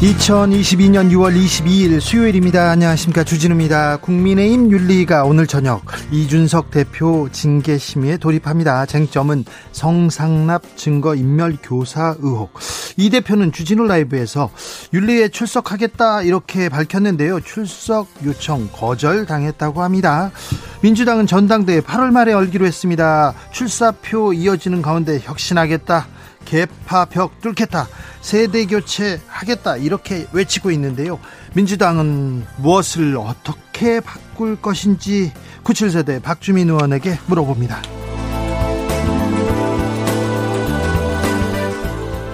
[0.00, 2.70] 2022년 6월 22일 수요일입니다.
[2.70, 3.22] 안녕하십니까.
[3.22, 3.98] 주진우입니다.
[3.98, 8.86] 국민의힘 윤리가 오늘 저녁 이준석 대표 징계 심의에 돌입합니다.
[8.86, 12.54] 쟁점은 성상납 증거 인멸 교사 의혹.
[12.96, 14.48] 이 대표는 주진우 라이브에서
[14.94, 17.40] 윤리에 출석하겠다 이렇게 밝혔는데요.
[17.40, 20.30] 출석 요청 거절당했다고 합니다.
[20.80, 23.34] 민주당은 전당대회 8월 말에 열기로 했습니다.
[23.52, 26.06] 출사표 이어지는 가운데 혁신하겠다.
[26.50, 27.86] 개파 벽 뚫겠다.
[28.20, 29.76] 세대 교체 하겠다.
[29.76, 31.20] 이렇게 외치고 있는데요.
[31.54, 37.80] 민주당은 무엇을 어떻게 바꿀 것인지 97세대 박주민 의원에게 물어봅니다.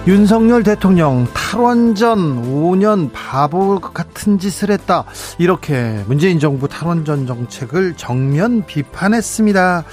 [0.07, 5.03] 윤석열 대통령 탈원전 5년 바보 같은 짓을 했다.
[5.37, 9.83] 이렇게 문재인 정부 탈원전 정책을 정면 비판했습니다.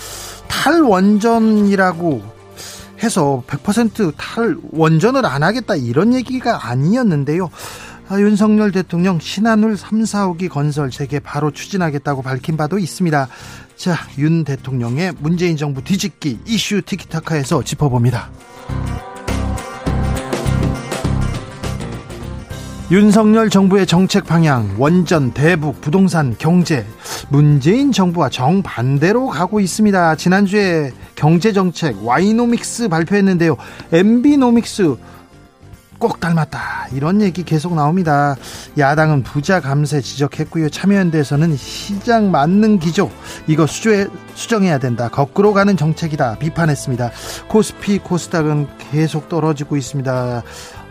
[0.49, 2.34] 탈원전이라고
[3.05, 7.51] 해서 100%탈 원전을 안 하겠다 이런 얘기가 아니었는데요.
[8.09, 13.29] 아, 윤석열 대통령 신한울 3, 4호기 건설 재개 바로 추진하겠다고 밝힌 바도 있습니다.
[13.77, 18.31] 자, 윤 대통령의 문재인 정부 뒤집기 이슈 티키타카에서 짚어봅니다.
[22.91, 26.85] 윤석열 정부의 정책 방향, 원전, 대북, 부동산, 경제,
[27.31, 30.17] 문재인 정부와 정반대로 가고 있습니다.
[30.17, 33.57] 지난주에 경제정책 와이노믹스 발표했는데요.
[33.91, 34.97] MB노믹스
[35.99, 36.89] 꼭 닮았다.
[36.93, 38.37] 이런 얘기 계속 나옵니다.
[38.77, 40.69] 야당은 부자 감세 지적했고요.
[40.69, 43.11] 참여연대에서는 시장 맞는 기조
[43.47, 45.09] 이거 수조에, 수정해야 된다.
[45.09, 46.37] 거꾸로 가는 정책이다.
[46.39, 47.13] 비판했습니다.
[47.49, 50.43] 코스피 코스닥은 계속 떨어지고 있습니다.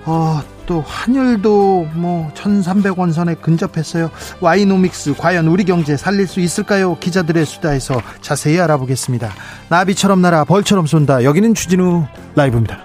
[0.06, 4.10] 어, 또 환율도 뭐 1,300원 선에 근접했어요.
[4.40, 6.98] 와이노믹스 과연 우리 경제 살릴 수 있을까요?
[7.00, 9.32] 기자들의 수다에서 자세히 알아보겠습니다.
[9.70, 11.24] 나비처럼 날아 벌처럼 쏜다.
[11.24, 12.80] 여기는 주진우 라이브입니다.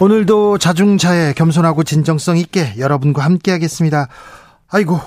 [0.00, 4.08] 오늘도 자중차에 겸손하고 진정성 있게 여러분과 함께 하겠습니다.
[4.68, 4.98] 아이고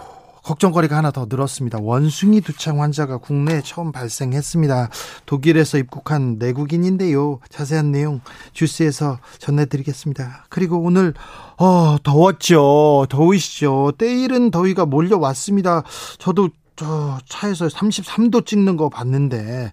[0.46, 1.80] 걱정거리가 하나 더 늘었습니다.
[1.82, 4.90] 원숭이 두창 환자가 국내에 처음 발생했습니다.
[5.26, 7.40] 독일에서 입국한 내국인인데요.
[7.50, 8.22] 자세한 내용
[8.54, 10.46] 주스에서 전해드리겠습니다.
[10.50, 11.16] 그리고 오늘
[11.58, 13.08] 어 더웠죠.
[13.10, 13.94] 더우시죠.
[13.98, 15.84] 때일은 더위가 몰려왔습니다.
[16.20, 19.72] 저도 저 차에서 33도 찍는 거 봤는데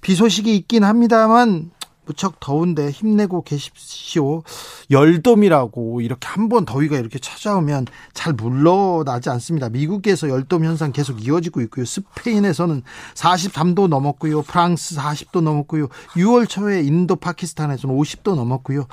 [0.00, 1.72] 비 소식이 있긴 합니다만
[2.06, 4.42] 무척 더운데 힘내고 계십시오.
[4.90, 9.68] 열돔이라고 이렇게 한 번 더위가 이렇게 찾아오면 잘 물러나지 않습니다.
[9.68, 11.84] 미국에서 열돔 현상 계속 이어지고 있고요.
[11.84, 12.82] 스페인에서는
[13.14, 14.42] 43도 넘었고요.
[14.42, 15.88] 프랑스 40도 넘었고요.
[16.10, 18.86] 6월 초에 인도 파키스탄에서는 50도 넘었고요.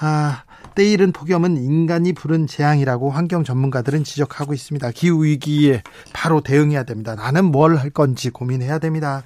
[0.00, 0.42] 아,
[0.78, 4.92] 때이른 폭염은 인간이 부른 재앙이라고 환경 전문가들은 지적하고 있습니다.
[4.92, 7.16] 기후 위기에 바로 대응해야 됩니다.
[7.16, 9.24] 나는 뭘 할 건지 고민해야 됩니다.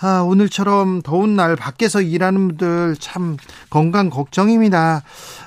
[0.00, 3.36] 아, 오늘처럼 더운 날 밖에서 일하는 분들 참
[3.70, 5.04] 건강 걱정입니다.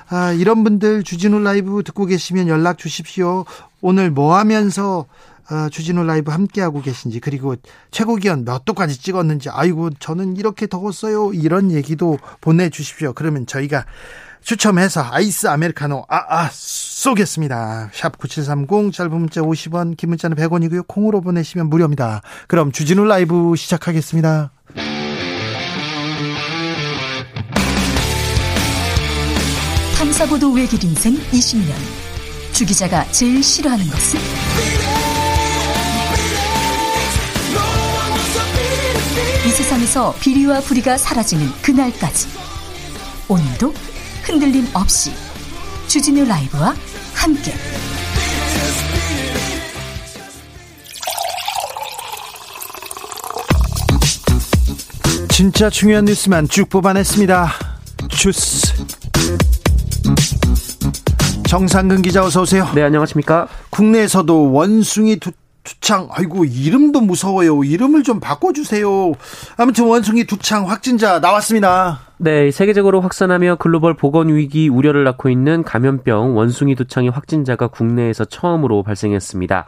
[0.08, 3.44] 아, 이런 분들 주진우 라이브 듣고 계시면 연락 주십시오.
[3.82, 5.04] 오늘 뭐 하면서
[5.50, 7.56] 어, 주진우 라이브 함께하고 계신지 그리고
[7.90, 13.84] 최고 기온 몇 도까지 찍었는지 아이고 저는 이렇게 더웠어요 이런 얘기도 보내주십시오 그러면 저희가
[14.42, 17.90] 추첨해서 아이스 아메리카노 아, 아 쏘겠습니다.
[17.92, 20.86] 샵 9730 짧은 문자 50원 긴 문자는 100원이고요.
[20.86, 22.22] 콩으로 보내시면 무료입니다.
[22.48, 24.52] 그럼 주진우 라이브 시작하겠습니다.
[29.98, 31.72] 탐사보도 외길 인생 20년
[32.52, 34.20] 주 기자가 제일 싫어하는 것은?
[39.44, 42.28] 이 세상에서 비리와 부리가 사라지는 그날까지
[43.28, 43.72] 오늘도
[44.22, 45.12] 흔들림 없이
[45.88, 46.74] 주진우 라이브와
[47.14, 47.52] 함께
[55.28, 57.48] 진짜 중요한 뉴스만 쭉 뽑아냈습니다.
[58.10, 58.72] 주스
[61.48, 62.70] 정상근 기자 어서 오세요.
[62.74, 63.48] 네 안녕하십니까.
[63.70, 65.32] 국내에서도 원숭이 두,
[65.72, 67.64] 두창 아이고 이름도 무서워요.
[67.64, 69.12] 이름을 좀 바꿔주세요.
[69.56, 72.00] 아무튼 원숭이 두창 확진자 나왔습니다.
[72.18, 78.82] 네, 세계적으로 확산하며 글로벌 보건 위기 우려를 낳고 있는 감염병 원숭이 두창의 확진자가 국내에서 처음으로
[78.82, 79.66] 발생했습니다.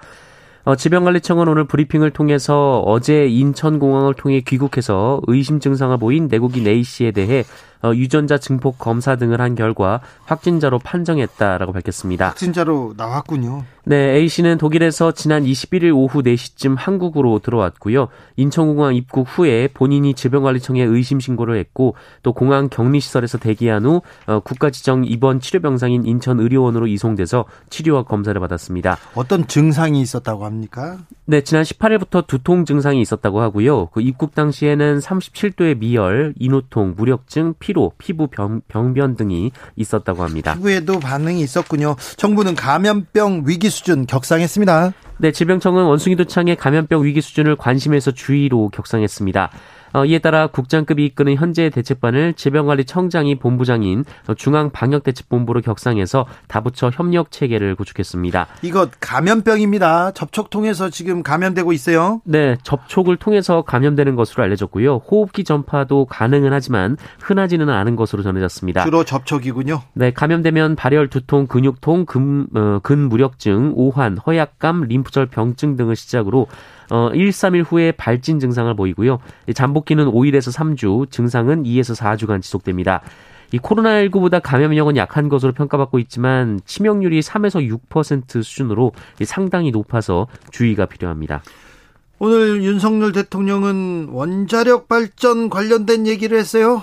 [0.67, 7.45] 어, 질병관리청은 오늘 브리핑을 통해서 어제 인천공항을 통해 귀국해서 의심 증상을 보인 내국인 A씨에 대해
[7.74, 12.29] 어, 유전자 증폭 검사 등을 한 결과 확진자로 판정했다라고 밝혔습니다.
[12.29, 13.65] 확진자로 나왔군요.
[13.87, 18.09] 네, A 씨는 독일에서 지난 21일 오후 4시쯤 한국으로 들어왔고요.
[18.37, 25.05] 인천공항 입국 후에 본인이 질병관리청에 의심 신고를 했고 또 공항 격리시설에서 대기한 후 어, 국가지정
[25.05, 28.97] 입원 치료병상인 인천의료원으로 이송돼서 치료와 검사를 받았습니다.
[29.15, 30.99] 어떤 증상이 있었다고 합니까?
[31.27, 33.89] 네, 지난 18일부터 두통 증상이 있었다고 하고요.
[33.89, 40.55] 그 입국 당시에는 37도의 미열, 인후통, 무력증, 피 로, 피부 병, 병변 등이 있었다고 합니다.
[40.55, 41.97] 피부에도 반응이 있었군요.
[42.17, 44.93] 정부는 감염병 위기 수준 격상했습니다.
[45.19, 49.51] 네, 질병청은 원숭이 도창의 감염병 위기 수준을 관심에서 주의로 격상했습니다.
[49.95, 54.05] 어, 이에 따라 국장급이 이끄는 현재 대책반을 질병관리청장이 본부장인
[54.37, 58.49] 중앙방역대책본부로 격상해서 다부처 협력 체계를 구축했습니다.
[58.63, 60.11] 이것 감염병입니다.
[60.11, 62.21] 접촉 통해서 지금 감염되고 있어요.
[62.25, 64.97] 네, 접촉을 통해서 감염되는 것으로 알려졌고요.
[64.97, 68.85] 호흡기 전파도 가능은 하지만 흔하지는 않은 것으로 전해졌습니다.
[68.85, 69.83] 주로 접촉이군요.
[69.93, 76.49] 네, 감염되면 발열, 두통, 근육통, 근, 어, 근무력증, 오한, 허약감, 림프절 병증 등을 시작으로
[76.91, 79.19] 어, 1, 3일 후에 발진 증상을 보이고요.
[79.55, 83.03] 잠복기는 5일에서 3주, 증상은 2에서 4주간 지속됩니다.
[83.53, 88.93] 이 코로나19보다 감염력은 약한 것으로 평가받고 있지만 치명률이 3에서 6% 수준으로
[89.25, 91.43] 상당히 높아서 주의가 필요합니다.
[92.19, 96.83] 오늘 윤석열 대통령은 원자력 발전 관련된 얘기를 했어요.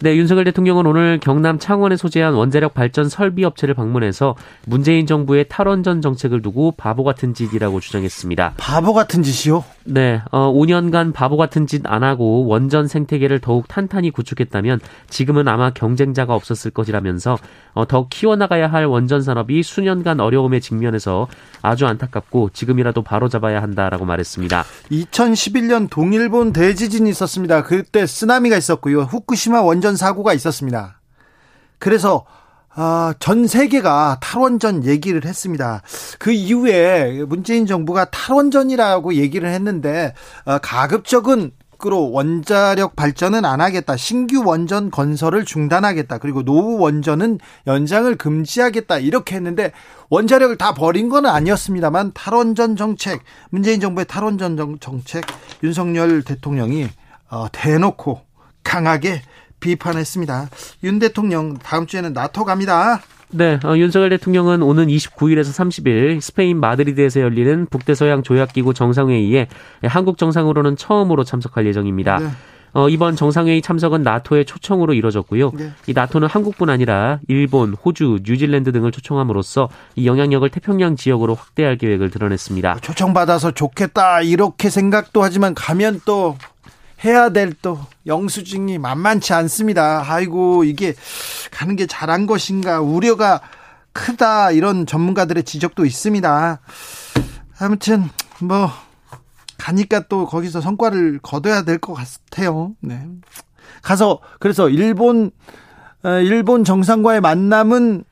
[0.00, 6.02] 네, 윤석열 대통령은 오늘 경남 창원에 소재한 원자력 발전 설비 업체를 방문해서 문재인 정부의 탈원전
[6.02, 8.54] 정책을 두고 바보 같은 짓이라고 주장했습니다.
[8.58, 9.64] 바보 같은 짓이요?
[9.90, 15.70] 네, 어, 5년간 바보 같은 짓 안 하고 원전 생태계를 더욱 탄탄히 구축했다면 지금은 아마
[15.70, 17.38] 경쟁자가 없었을 것이라면서
[17.72, 21.28] 어, 더 키워나가야 할 원전 산업이 수년간 어려움에 직면해서
[21.62, 24.64] 아주 안타깝고 지금이라도 바로잡아야 한다라고 말했습니다.
[24.90, 27.62] 2011년 동일본 대지진이 있었습니다.
[27.62, 29.02] 그때 쓰나미가 있었고요.
[29.02, 31.00] 후쿠시마 원전 사고가 있었습니다.
[31.78, 32.26] 그래서
[32.80, 35.82] 아, 전 세계가 탈원전 얘기를 했습니다.
[36.20, 40.14] 그 이후에 문재인 정부가 탈원전이라고 얘기를 했는데
[40.44, 41.50] 어, 가급적은
[41.86, 43.96] 으로 원자력 발전은 안 하겠다.
[43.96, 46.18] 신규 원전 건설을 중단하겠다.
[46.18, 47.38] 그리고 노후 원전은
[47.68, 48.98] 연장을 금지하겠다.
[48.98, 49.70] 이렇게 했는데
[50.10, 55.24] 원자력을 다 버린 건 아니었습니다만 탈원전 정책, 문재인 정부의 탈원전 정책
[55.62, 56.88] 윤석열 대통령이
[57.30, 58.22] 어, 대놓고
[58.64, 59.22] 강하게
[59.60, 60.48] 비판했습니다.
[60.84, 63.00] 윤 대통령 다음 주에는 나토 갑니다.
[63.30, 69.48] 네, 어, 윤석열 대통령은 오는 29일에서 30일 스페인 마드리드에서 열리는 북대서양 조약기구 정상회의에
[69.82, 72.18] 한국 정상으로는 처음으로 참석할 예정입니다.
[72.18, 72.28] 네.
[72.72, 75.52] 어, 이번 정상회의 참석은 나토의 초청으로 이뤄졌고요.
[75.54, 75.72] 네.
[75.86, 82.10] 이 나토는 한국뿐 아니라 일본, 호주, 뉴질랜드 등을 초청함으로써 이 영향력을 태평양 지역으로 확대할 계획을
[82.10, 82.78] 드러냈습니다.
[82.80, 86.36] 초청받아서 좋겠다 이렇게 생각도 하지만 가면 또
[87.04, 90.04] 해야 될 또 영수증이 만만치 않습니다.
[90.06, 90.94] 아이고 이게
[91.50, 93.40] 가는 게 잘한 것인가 우려가
[93.92, 96.60] 크다 이런 전문가들의 지적도 있습니다.
[97.60, 98.08] 아무튼
[98.40, 98.70] 뭐
[99.58, 102.72] 가니까 또 거기서 성과를 거둬야 될 것 같아요.
[102.80, 103.00] 네.
[103.82, 105.30] 가서 그래서 일본
[106.04, 108.04] 어, 일본 정상과의 만남은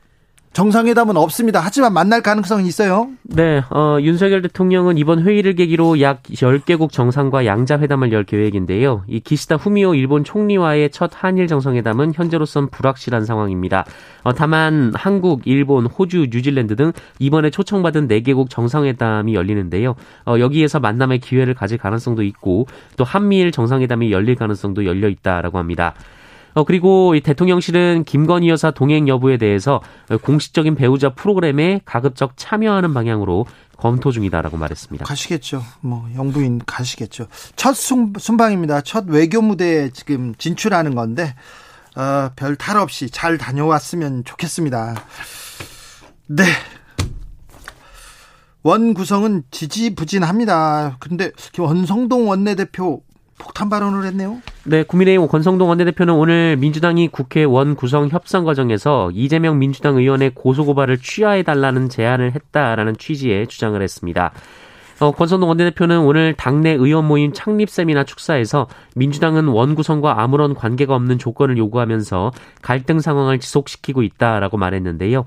[0.56, 1.60] 정상회담은 없습니다.
[1.62, 3.10] 하지만 만날 가능성은 있어요.
[3.24, 9.04] 네, 어, 윤석열 대통령은 이번 회의를 계기로 약 10개국 정상과 양자회담을 열 계획인데요.
[9.06, 13.84] 이 기시다 후미오 일본 총리와의 첫 한일 정상회담은 현재로선 불확실한 상황입니다.
[14.22, 19.94] 어, 다만 한국, 일본, 호주, 뉴질랜드 등 이번에 초청받은 4개국 정상회담이 열리는데요.
[20.24, 22.66] 어, 여기에서 만남의 기회를 가질 가능성도 있고
[22.96, 25.92] 또 한미일 정상회담이 열릴 가능성도 열려 있다라고 합니다.
[26.56, 29.82] 어, 그리고 이 대통령실은 김건희 여사 동행 여부에 대해서
[30.22, 33.44] 공식적인 배우자 프로그램에 가급적 참여하는 방향으로
[33.76, 35.04] 검토 중이다라고 말했습니다.
[35.04, 35.62] 가시겠죠.
[35.82, 37.26] 뭐 영부인 가시겠죠.
[37.56, 38.80] 첫 순, 순방입니다.
[38.80, 41.34] 첫 외교 무대에 지금 진출하는 건데
[41.94, 44.94] 어, 별탈 없이 잘 다녀왔으면 좋겠습니다.
[46.28, 46.44] 네.
[48.62, 50.96] 원 구성은 지지부진합니다.
[51.00, 53.02] 근데 원성동 원내대표
[53.38, 54.40] 폭탄 발언을 했네요.
[54.64, 60.98] 네, 국민의힘 권성동 원내대표는 오늘 민주당이 국회 원 구성 협상 과정에서 이재명 민주당 의원의 고소고발을
[60.98, 64.32] 취하해 달라는 제안을 했다라는 취지의 주장을 했습니다.
[64.98, 71.18] 어, 권성동 원내대표는 오늘 당내 의원 모임 창립 세미나 축사에서 민주당은 원구성과 아무런 관계가 없는
[71.18, 75.26] 조건을 요구하면서 갈등 상황을 지속시키고 있다라고 말했는데요.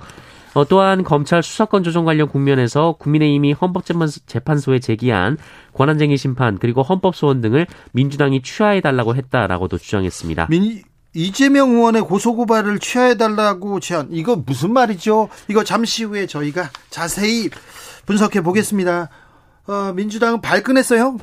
[0.59, 5.37] 어, 또한 검찰 수사권 조정 관련 국면에서 국민의힘이 헌법재판소에 제기한
[5.73, 10.47] 권한쟁의 심판 그리고 헌법 소원 등을 민주당이 취하해 달라고 했다라고도 주장했습니다.
[10.49, 10.81] 민,
[11.13, 15.29] 이재명 의원의 고소고발을 취하해달라고 제안 이거 무슨 말이죠?
[15.47, 17.49] 이거 잠시 후에 저희가 자세히
[18.05, 19.07] 분석해 보겠습니다.
[19.65, 21.19] 어, 민주당은 발끈했어요.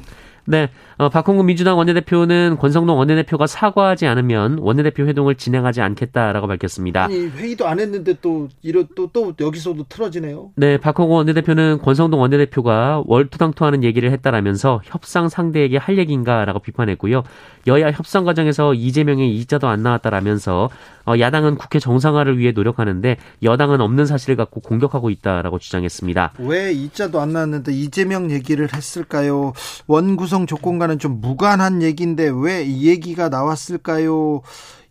[0.46, 7.04] 네, 어, 박홍근 민주당 원내대표는 권성동 원내대표가 사과하지 않으면 원내대표 회동을 진행하지 않겠다라고 밝혔습니다.
[7.04, 10.52] 아니 회의도 안 했는데 또 이러 또, 또 여기서도 틀어지네요.
[10.56, 17.24] 네, 박홍근 원내대표는 권성동 원내대표가 월투당투하는 얘기를 했다라면서 협상 상대에게 할 얘기인가라고 비판했고요.
[17.66, 20.70] 여야 협상 과정에서 이재명의 이자도 안 나왔다라면서
[21.04, 26.32] 어, 야당은 국회 정상화를 위해 노력하는데 여당은 없는 사실을 갖고 공격하고 있다라고 주장했습니다.
[26.38, 29.52] 왜 이자도 안 나왔는데 이재명 얘기를 했을까요?
[29.86, 34.42] 원구성 조건과 는 좀 무관한 얘기인데 왜 이 얘기가 나왔을까요?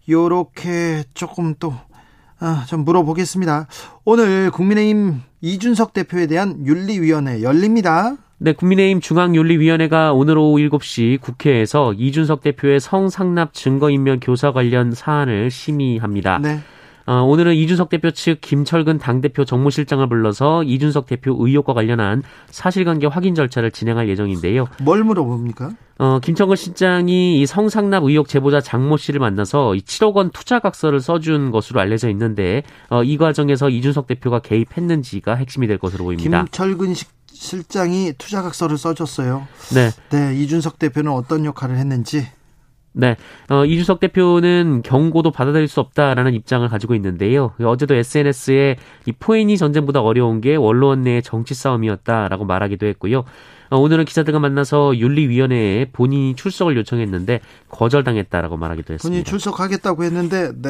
[0.10, 1.74] 요렇게 조금 또
[2.40, 3.68] 아, 좀 물어보겠습니다.
[4.04, 8.16] 오늘 국민의힘 이준석 대표에 대한 윤리위원회 열립니다.
[8.38, 16.40] 네, 국민의힘 중앙윤리위원회가 오늘 오후 7시 국회에서 이준석 대표의 성상납 증거인멸 교사 관련 사안을 심의합니다.
[16.40, 16.60] 네.
[17.08, 23.36] 어, 오늘은 이준석 대표 측 김철근 당대표 정무실장을 불러서 이준석 대표 의혹과 관련한 사실관계 확인
[23.36, 24.68] 절차를 진행할 예정인데요.
[24.82, 25.72] 뭘 물어봅니까?
[25.98, 31.52] 어, 김철근 실장이 이 성상납 의혹 제보자 장모 씨를 만나서 이 7억 원 투자각서를 써준
[31.52, 36.46] 것으로 알려져 있는데 어, 이 과정에서 이준석 대표가 개입했는지가 핵심이 될 것으로 보입니다.
[36.46, 39.48] 김철근 시, 실장이 투자각서를 써줬어요.
[39.74, 39.92] 네.
[40.10, 42.28] 네, 이준석 대표는 어떤 역할을 했는지
[42.98, 43.18] 네,
[43.50, 47.52] 어, 이준석 대표는 경고도 받아들일 수 없다라는 입장을 가지고 있는데요.
[47.62, 53.26] 어제도 SNS에 이 포인이 전쟁보다 어려운 게 원로원 내의 정치 싸움이었다라고 말하기도 했고요.
[53.70, 59.10] 어, 오늘은 기자들과 만나서 윤리위원회에 본인이 출석을 요청했는데 거절당했다라고 말하기도 했습니다.
[59.10, 60.70] 본인이 출석하겠다고 했는데 네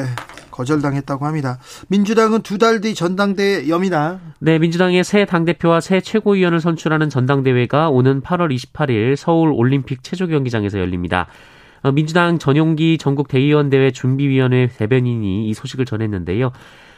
[0.50, 1.58] 거절당했다고 합니다.
[1.88, 4.18] 민주당은 두 달 뒤 전당대회 엽니다.
[4.40, 10.78] 네, 민주당의 새 당대표와 새 최고위원을 선출하는 전당대회가 오는 8월 28일 서울 올림픽 체조 경기장에서
[10.80, 11.26] 열립니다.
[11.82, 16.52] 어, 민주당 전용기 전국 대의원 대회 준비위원회 대변인이 이 소식을 전했는데요.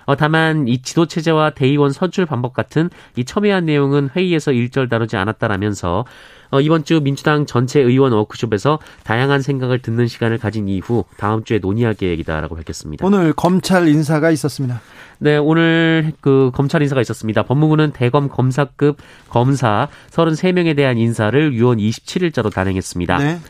[0.09, 5.17] 어, 다만 이 지도 체제와 대의원 선출 방법 같은 이 첨예한 내용은 회의에서 일절 다루지
[5.17, 6.07] 않았다라면서
[6.51, 11.59] 어, 이번 주 민주당 전체 의원 워크숍에서 다양한 생각을 듣는 시간을 가진 이후 다음 주에
[11.59, 13.07] 논의할 계획이다라고 밝혔습니다.
[13.07, 14.81] 오늘 검찰 인사가 있었습니다.
[15.19, 17.43] 네, 오늘 그 검찰 인사가 있었습니다.
[17.43, 18.97] 법무부는 대검 검사급
[19.29, 23.19] 검사 33명에 대한 인사를 유언 27일자로 단행했습니다.
[23.19, 23.41] 네.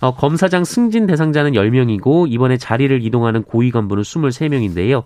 [0.00, 5.04] 어, 검사장 승진 대상자는 10명이고 이번에 자리를 이동하는 고위 간부는 23명인데요.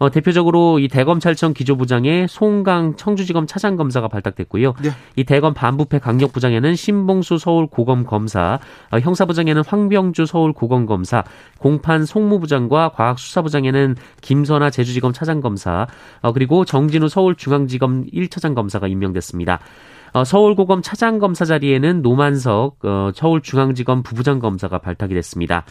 [0.00, 4.72] 어, 대표적으로 이 대검찰청 기조부장에 송강 청주지검 차장검사가 발탁됐고요.
[4.82, 4.90] 네.
[5.16, 8.58] 이 대검 반부패 강력부장에는 신봉수 서울 고검 검사,
[8.90, 11.22] 어, 형사부장에는 황병주 서울 고검 검사,
[11.58, 15.86] 공판 송무부장과 과학수사부장에는 김선아 제주지검 차장검사,
[16.22, 19.60] 어, 그리고 정진우 서울 중앙지검 1차장 검사가 임명됐습니다.
[20.12, 25.64] 어, 서울고검 차장검사 자리에는 노만석 어, 서울중앙지검 부부장 검사가 발탁이 됐습니다.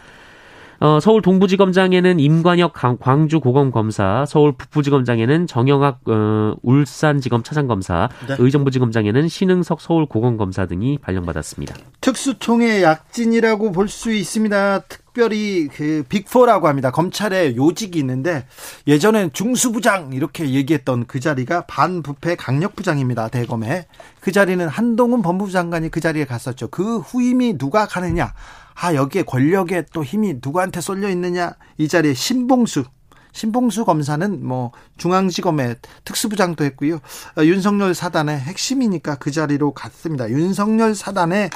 [0.82, 8.36] 어, 서울 동부지검장에는 임관혁 광주고검검사, 서울 북부지검장에는 정영학 어, 울산지검 차장검사, 네.
[8.38, 11.74] 의정부지검장에는 신흥석 서울고검검사 등이 발령받았습니다.
[12.00, 14.78] 특수통의 약진이라고 볼 수 있습니다.
[14.88, 16.90] 특별히 그 빅포라고 합니다.
[16.92, 18.46] 검찰에 요직이 있는데
[18.86, 23.28] 예전엔 중수부장 이렇게 얘기했던 그 자리가 반부패 강력부장입니다.
[23.28, 23.86] 대검에
[24.20, 26.68] 그 자리는 한동훈 법무부 장관이 그 자리에 갔었죠.
[26.68, 28.32] 그 후임이 누가 가느냐?
[28.80, 31.52] 아 여기에 권력에 또 힘이 누구한테 쏠려 있느냐?
[31.76, 32.84] 이 자리에 신봉수
[33.32, 36.96] 신봉수 검사는 뭐 중앙지검의 특수부장도 했고요.
[37.36, 40.28] 어, 윤석열 사단의 핵심이니까 그 자리로 갔습니다.
[40.30, 41.50] 윤석열 사단의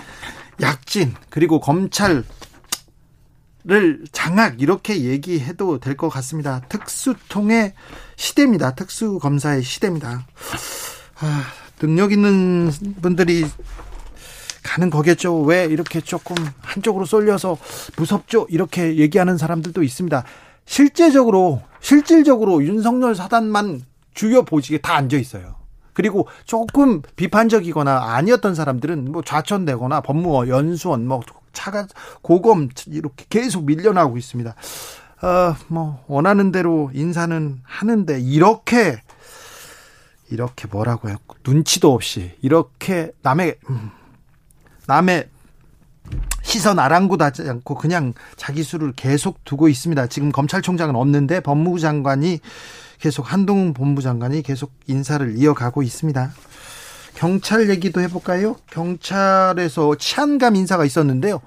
[0.60, 2.24] 약진 그리고 검찰
[3.66, 6.60] 를 장악 이렇게 얘기해도 될 것 같습니다.
[6.68, 7.72] 특수통의
[8.16, 8.74] 시대입니다.
[8.74, 10.26] 특수검사의 시대입니다.
[11.20, 11.44] 아,
[11.78, 13.46] 능력 있는 분들이
[14.64, 15.42] 가는 거겠죠.
[15.42, 17.56] 왜 이렇게 조금 한쪽으로 쏠려서
[17.96, 18.46] 무섭죠?
[18.50, 20.24] 이렇게 얘기하는 사람들도 있습니다.
[20.64, 23.82] 실제적으로 실질적으로 윤석열 사단만
[24.14, 25.56] 주요 보직에 다 앉아 있어요.
[25.92, 31.20] 그리고 조금 비판적이거나 아니었던 사람들은 뭐 좌천되거나 법무원, 연수원, 뭐
[31.52, 31.86] 차가
[32.22, 34.54] 고검 이렇게 계속 밀려나고 있습니다.
[35.22, 39.00] 어, 뭐 원하는 대로 인사는 하는데 이렇게
[40.30, 41.16] 이렇게 뭐라고요?
[41.46, 43.90] 눈치도 없이 이렇게 남의 음,
[44.86, 45.28] 남의
[46.42, 50.06] 시선 아랑곳하지 않고 그냥 자기 수를 계속 두고 있습니다.
[50.08, 52.40] 지금 검찰총장은 없는데 법무부 장관이
[53.00, 56.32] 계속 한동훈 본부 장관이 계속 인사를 이어가고 있습니다.
[57.14, 58.56] 경찰 얘기도 해볼까요?
[58.70, 61.40] 경찰에서 치안감 인사가 있었는데요.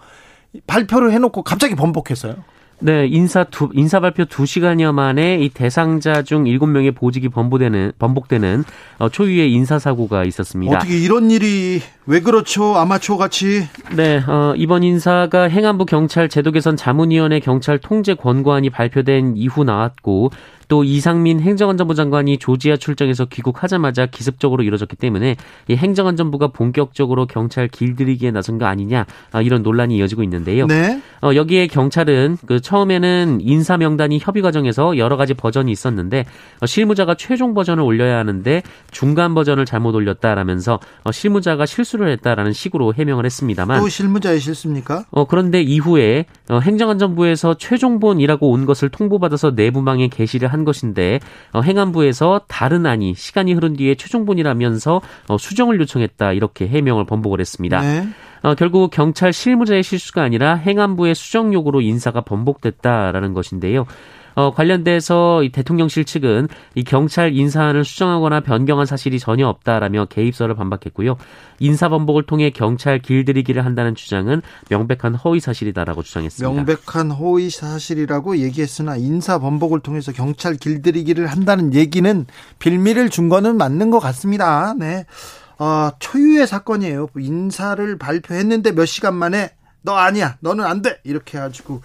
[0.65, 2.35] 발표를 해놓고 갑자기 번복했어요.
[2.79, 8.63] 네, 인사 두, 인사 발표 2시간여 만에 이 대상자 중 7명의 보직이 번복되는, 번복되는
[8.99, 10.77] 어, 초유의 인사 사고가 있었습니다.
[10.77, 12.75] 어떻게 이런 일이 왜 그렇죠?
[12.77, 13.67] 아마추어 같이?
[13.95, 20.31] 네, 어, 이번 인사가 행안부 경찰 제도 개선 자문위원회 경찰 통제 권고안이 발표된 이후 나왔고
[20.67, 25.35] 또 이상민 행정안전부 장관이 조지아 출정해서 귀국하자마자 기습적으로 이뤄졌기 때문에
[25.67, 30.67] 이 행정안전부가 본격적으로 경찰 길들이기에 나선 거 아니냐 아, 이런 논란이 이어지고 있는데요.
[30.67, 31.01] 네.
[31.21, 36.25] 어, 여기에 경찰은 그 처음에는 인사 명단이 협의 과정에서 여러 가지 버전이 있었는데
[36.59, 42.93] 어, 실무자가 최종 버전을 올려야 하는데 중간 버전을 잘못 올렸다라면서 어, 실무자가 실수를 했다라는 식으로
[42.93, 45.05] 해명을 했습니다만 또 실무자의 실수입니까?
[45.11, 51.19] 어, 그런데 이후에 어, 행정안전부에서 최종본이라고 온 것을 통보받아서 내부망에 게시를 한 것인데
[51.53, 57.81] 어, 행안부에서 다른 안이 시간이 흐른 뒤에 최종본이라면서 어, 수정을 요청했다 이렇게 해명을 번복을 했습니다.
[57.81, 58.07] 네.
[58.43, 63.85] 어, 결국 경찰 실무자의 실수가 아니라 행안부의 수정 요구로 인사가 번복됐다라는 것인데요.
[64.37, 71.17] 어, 관련돼서 이 대통령실 측은 이 경찰 인사안을 수정하거나 변경한 사실이 전혀 없다라며 개입설을 반박했고요.
[71.59, 76.53] 인사 번복을 통해 경찰 길들이기를 한다는 주장은 명백한 허위 사실이다라고 주장했습니다.
[76.53, 82.27] 명백한 허위 사실이라고 얘기했으나 인사 번복을 통해서 경찰 길들이기를 한다는 얘기는
[82.59, 84.75] 빌미를 준 거는 맞는 것 같습니다.
[84.77, 85.07] 네.
[85.57, 87.07] 어, 초유의 사건이에요.
[87.17, 89.49] 인사를 발표했는데 몇 시간 만에
[89.81, 90.37] 너 아니야.
[90.41, 90.99] 너는 안 돼.
[91.03, 91.81] 이렇게 해가지고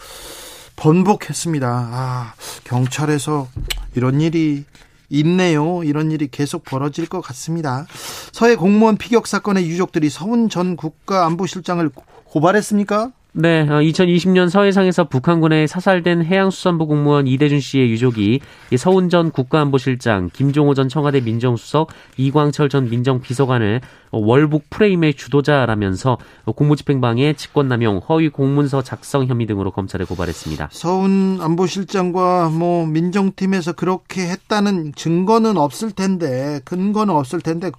[0.76, 1.68] 번복했습니다.
[1.68, 3.48] 아, 경찰에서
[3.94, 4.64] 이런 일이
[5.10, 5.84] 있네요.
[5.84, 7.86] 이런 일이 계속 벌어질 것 같습니다.
[8.32, 11.90] 서해 공무원 피격 사건의 유족들이 서훈 전 국가안보실장을
[12.24, 13.12] 고발했습니까?
[13.34, 18.40] 네, 2020년 어, 서해상에서 북한군에 사살된 해양수산부 공무원 이대준 씨의 유족이
[18.76, 26.18] 서훈 전 국가안보실장, 김종호 전 청와대 민정수석, 이광철 전 민정비서관을 월북 프레임의 주도자라면서
[26.54, 30.68] 공무집행방해, 직권남용, 허위 공문서 작성 혐의 등으로 검찰에 고발했습니다.
[30.70, 37.70] 서훈 안보실장과 뭐 민정팀에서 그렇게 했다는 증거는 없을 텐데 근거는 없을 텐데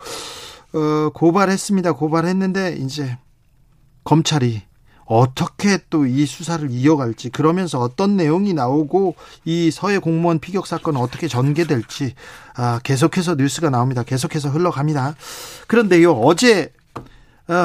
[0.73, 1.91] 어, 고발했습니다.
[1.91, 3.19] 고발했는데 이제
[4.03, 4.63] 검찰이
[5.05, 11.27] 어떻게 또 이 수사를 이어갈지 그러면서 어떤 내용이 나오고 이 서해 공무원 피격 사건은 어떻게
[11.27, 12.13] 전개될지
[12.55, 14.03] 아, 계속해서 뉴스가 나옵니다.
[14.03, 15.15] 계속해서 흘러갑니다.
[15.67, 16.82] 그런데요 어제 어,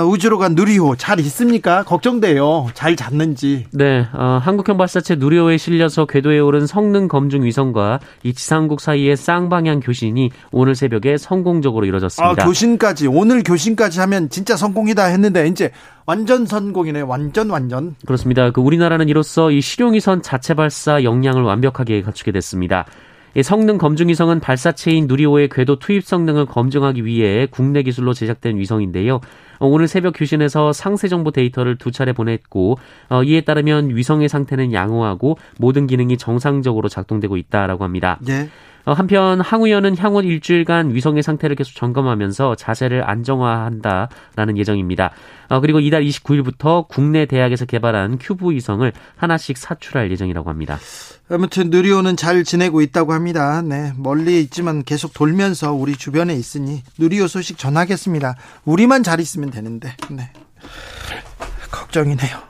[0.09, 1.85] 우주로 간 누리호 잘 있습니까?
[1.85, 2.67] 걱정돼요.
[2.75, 3.67] 잘 잤는지.
[3.73, 9.79] 네, 어, 한국형 발사체 누리호에 실려서 궤도에 오른 성능 검증 위성과 이 지상국 사이의 쌍방향
[9.79, 12.43] 교신이 오늘 새벽에 성공적으로 이뤄졌습니다.
[12.43, 15.71] 아, 교신까지 오늘 교신까지 하면 진짜 성공이다 했는데 이제
[16.07, 17.03] 완전 성공이네.
[17.03, 17.95] 완전 완전.
[18.05, 18.51] 그렇습니다.
[18.51, 22.85] 그 우리나라는 이로써 이 실용위성 자체 발사 역량을 완벽하게 갖추게 됐습니다.
[23.43, 29.21] 성능 검증 위성은 발사체인 누리호의 궤도 투입 성능을 검증하기 위해 국내 기술로 제작된 위성인데요.
[29.59, 34.73] 어, 오늘 새벽 교신에서 상세 정보 데이터를 두 차례 보냈고 어, 이에 따르면 위성의 상태는
[34.73, 38.19] 양호하고 모든 기능이 정상적으로 작동되고 있다라고 합니다.
[38.27, 38.49] 네.
[38.89, 45.11] 어, 한편 항우연은 향후 일주일간 위성의 상태를 계속 점검하면서 자세를 안정화한다라는 예정입니다.
[45.51, 50.79] 어, 그리고 이달 29일부터 국내 대학에서 개발한 큐브 위성을 하나씩 사출할 예정이라고 합니다.
[51.31, 53.61] 아무튼 누리호는 잘 지내고 있다고 합니다.
[53.63, 58.37] 네, 멀리 있지만 계속 돌면서 우리 주변에 있으니 누리호 소식 전하겠습니다.
[58.65, 59.95] 우리만 잘 있으면 되는데.
[60.11, 60.31] 네.
[61.71, 62.49] 걱정이네요.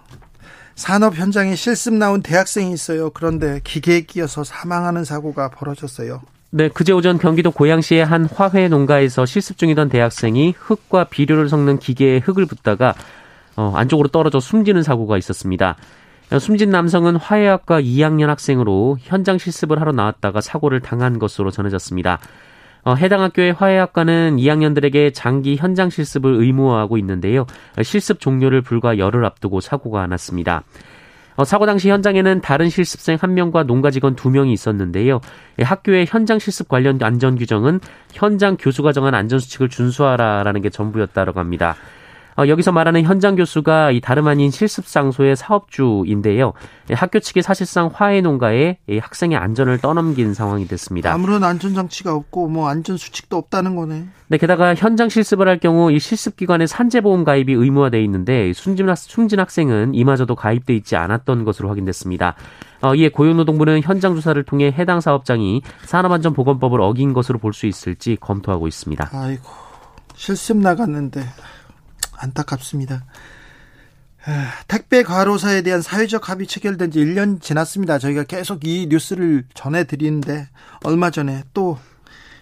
[0.77, 3.11] 산업 현장에 실습 나온 대학생이 있어요.
[3.11, 6.23] 그런데 기계에 끼어서 사망하는 사고가 벌어졌어요.
[6.51, 12.19] 네, 그제 오전 경기도 고양시의 한 화훼 농가에서 실습 중이던 대학생이 흙과 비료를 섞는 기계에
[12.19, 12.95] 흙을 붓다가
[13.57, 15.77] 어, 안쪽으로 떨어져 숨지는 사고가 있었습니다.
[16.37, 22.19] 숨진 남성은 화해학과 2학년 학생으로 현장 실습을 하러 나왔다가 사고를 당한 것으로 전해졌습니다.
[22.85, 27.47] 어, 해당 학교의 화해학과는 2학년들에게 장기 현장 실습을 의무화하고 있는데요.
[27.83, 30.65] 실습 종료를 불과 열흘 앞두고 사고가 났습니다.
[31.37, 35.21] 어, 사고 당시 현장에는 다른 실습생 한명과 농가 직원 두명이 있었는데요.
[35.61, 37.81] 예, 학교의 현장 실습 관련 안전 규정은
[38.13, 41.77] 현장 교수가 정한 안전 수칙을 준수하라라는 게 전부였다고 합니다.
[42.39, 46.53] 어, 여기서 말하는 현장 교수가 이 다름 아닌 실습 장소의 사업주인데요.
[46.89, 51.13] 예, 학교 측이 사실상 화해 농가에 학생의 안전을 떠넘긴 상황이 됐습니다.
[51.13, 54.07] 아무런 안전 장치가 없고 뭐 안전 수칙도 없다는 거네.
[54.29, 59.41] 네, 게다가 현장 실습을 할 경우 이 실습 기관에 산재보험 가입이 의무화돼 있는데 숨진, 숨진
[59.41, 62.37] 학생은 이마저도 가입돼 있지 않았던 것으로 확인됐습니다.
[62.83, 68.69] 어, 이에 고용노동부는 현장 조사를 통해 해당 사업장이 산업안전보건법을 어긴 것으로 볼 수 있을지 검토하고
[68.69, 69.11] 있습니다.
[69.13, 69.43] 아이고
[70.15, 71.23] 실습 나갔는데
[72.19, 73.05] 안타깝습니다.
[74.67, 77.99] 택배 과로사에 대한 사회적 합의 체결된 지 1년 지났습니다.
[77.99, 80.49] 저희가 계속 이 뉴스를 전해드리는데
[80.85, 81.79] 얼마 전에 또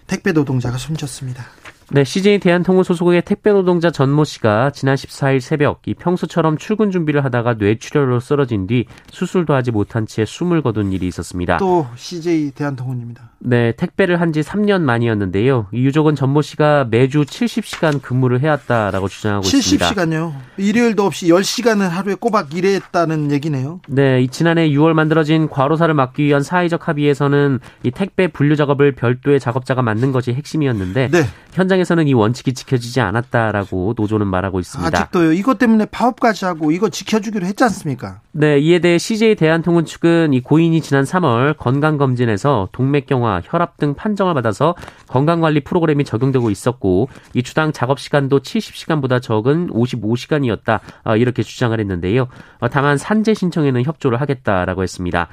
[0.07, 1.45] 택배 노동자가 숨졌습니다.
[1.89, 7.23] 네, CJ 대한통운 소속의 택배 노동자 전모 씨가 지난 14일 새벽 이 평소처럼 출근 준비를
[7.23, 11.57] 하다가 뇌출혈로 쓰러진 뒤 수술도 하지 못한 채 숨을 거둔 일이 있었습니다.
[11.59, 13.31] 또 CJ 대한통운입니다.
[13.39, 15.67] 네, 택배를 한 지 3년 만이었는데요.
[15.71, 19.57] 이 유족은 전모 씨가 매주 70시간 근무를 해왔다라고 주장하고 70시간요?
[19.57, 19.89] 있습니다.
[19.91, 20.33] 70시간요?
[20.57, 23.79] 일요일도 없이 10시간을 하루에 꼬박 일했다는 얘기네요.
[23.87, 29.81] 네, 지난해 6월 만들어진 과로사를 막기 위한 사회적 합의에서는 이 택배 분류 작업을 별도의 작업자가
[29.81, 31.23] 맡는 것이 핵심이었는데 네.
[31.53, 34.97] 현장에서는 이 원칙이 지켜지지 않았다라고 노조는 말하고 있습니다.
[34.99, 35.31] 아직도요.
[35.33, 38.19] 이것 때문에 파업까지 하고 이거 지켜주기로 했지 않습니까?
[38.39, 44.35] 네, 이에 대해 CJ 대한통운 측은 이 고인이 지난 3월 건강검진에서 동맥경화 혈압 등 판정을
[44.35, 44.75] 받아서
[45.07, 52.27] 건강관리 프로그램이 적용되고 있었고 이 주당 작업 시간도 70시간보다 적은 55시간이었다 어, 이렇게 주장을 했는데요.
[52.59, 55.29] 어, 다만 산재 신청에는 협조를 하겠다라고 했습니다.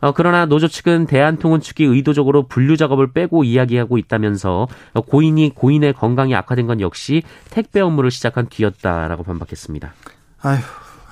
[0.00, 6.34] 어, 그러나 노조 측은 대한통운 측이 의도적으로 분류 작업을 빼고 이야기하고 있다면서 고인이 고인의 건강이
[6.34, 9.92] 악화된 건 역시 택배 업무를 시작한 뒤였다라고 반박했습니다.
[10.40, 10.62] 아휴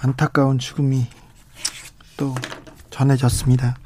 [0.01, 1.07] 안타까운 죽음이
[2.17, 2.35] 또
[2.91, 3.77] 전해졌습니다.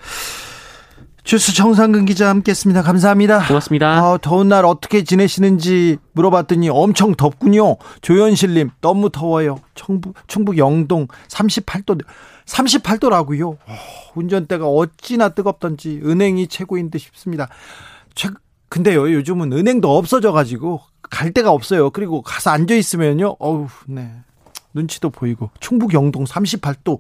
[1.28, 2.82] 주스 정상근 기자 함께했습니다.
[2.82, 3.46] 감사합니다.
[3.48, 3.98] 고맙습니다.
[3.98, 7.76] 아, 더운 날 어떻게 지내시는지 물어봤더니 엄청 덥군요.
[8.00, 9.60] 조현실님 너무 더워요.
[9.74, 12.02] 충북, 충북 영동 38도
[12.46, 13.52] 38도라고요.
[13.52, 13.76] 어,
[14.14, 17.48] 운전대가 어찌나 뜨겁던지 은행이 최고인 듯 싶습니다.
[18.14, 18.30] 최,
[18.70, 21.90] 근데요 요즘은 은행도 없어져 가지고 갈 데가 없어요.
[21.90, 23.36] 그리고 가서 앉아 있으면요.
[23.38, 24.10] 어우 네
[24.72, 26.98] 눈치도 보이고 충북 영동 38도.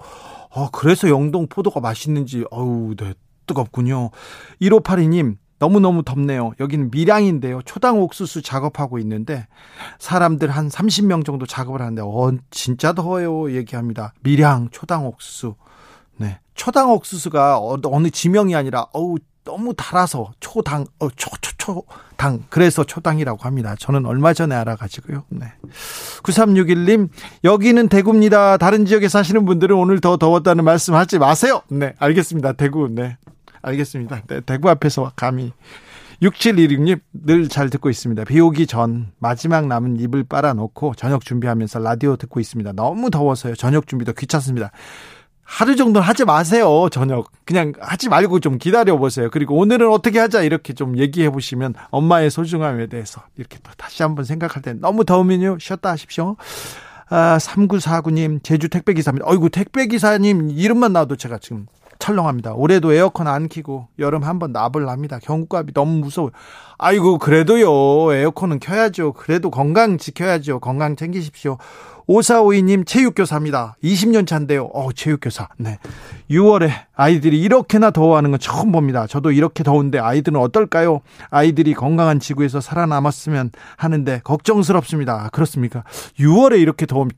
[0.50, 3.14] 어, 그래서 영동 포도가 맛있는지 어우 네
[3.46, 4.10] 뜨겁군요.
[4.60, 6.52] 1582님, 너무너무 덥네요.
[6.60, 7.62] 여기는 밀양인데요.
[7.62, 9.48] 초당 옥수수 작업하고 있는데
[9.98, 14.12] 사람들 한 30명 정도 작업을 하는데 어 진짜 더워요 얘기합니다.
[14.22, 15.56] 밀양 초당 옥수수.
[16.16, 16.38] 네.
[16.54, 19.16] 초당 옥수수가 어, 어느 지명이 아니라 어우
[19.48, 21.84] 너무 달아서 초당 어 초초초
[22.16, 23.74] 당 그래서 초당이라고 합니다.
[23.78, 25.24] 저는 얼마 전에 알아가지고요.
[25.30, 25.46] 네.
[26.22, 27.08] 9361님
[27.44, 28.58] 여기는 대구입니다.
[28.58, 31.62] 다른 지역에 사시는 분들은 오늘 더 더웠다는 말씀하지 마세요.
[31.70, 32.52] 네, 알겠습니다.
[32.52, 32.88] 대구.
[32.90, 33.16] 네.
[33.62, 34.20] 알겠습니다.
[34.28, 35.52] 네, 대구 앞에서 감히
[36.20, 38.24] 6716님 늘 잘 듣고 있습니다.
[38.24, 42.72] 비 오기 전 마지막 남은 입을 빨아놓고 저녁 준비하면서 라디오 듣고 있습니다.
[42.72, 43.54] 너무 더워서요.
[43.54, 44.72] 저녁 준비도 귀찮습니다.
[45.48, 46.88] 하루 정도는 하지 마세요.
[46.92, 47.32] 저녁.
[47.46, 49.30] 그냥 하지 말고 좀 기다려 보세요.
[49.32, 54.26] 그리고 오늘은 어떻게 하자 이렇게 좀 얘기해 보시면 엄마의 소중함에 대해서 이렇게 또 다시 한번
[54.26, 55.56] 생각할 때 너무 더우면요.
[55.58, 56.36] 쉬었다 하십시오.
[57.08, 59.26] 아, 3949님, 제주 택배기사입니다.
[59.26, 61.66] 어이구, 택배기사님 이름만 나와도 제가 지금
[61.98, 62.52] 철렁합니다.
[62.52, 65.18] 올해도 에어컨 안 키고 여름 한번 나불랍니다.
[65.18, 66.30] 경구값이 너무 무서워요.
[66.76, 69.14] 아이고 그래도요 에어컨은 켜야죠.
[69.14, 70.60] 그래도 건강 지켜야죠.
[70.60, 71.56] 건강 챙기십시오.
[72.08, 73.76] 5452님 체육교사입니다.
[73.84, 74.64] 20년 차인데요.
[74.72, 75.48] 어, 체육교사.
[75.58, 75.78] 네.
[76.30, 79.06] 6월에 아이들이 이렇게나 더워하는 건 처음 봅니다.
[79.06, 81.00] 저도 이렇게 더운데 아이들은 어떨까요?
[81.30, 85.28] 아이들이 건강한 지구에서 살아남았으면 하는데 걱정스럽습니다.
[85.32, 85.84] 그렇습니까?
[86.18, 87.10] 6월에 이렇게 더우면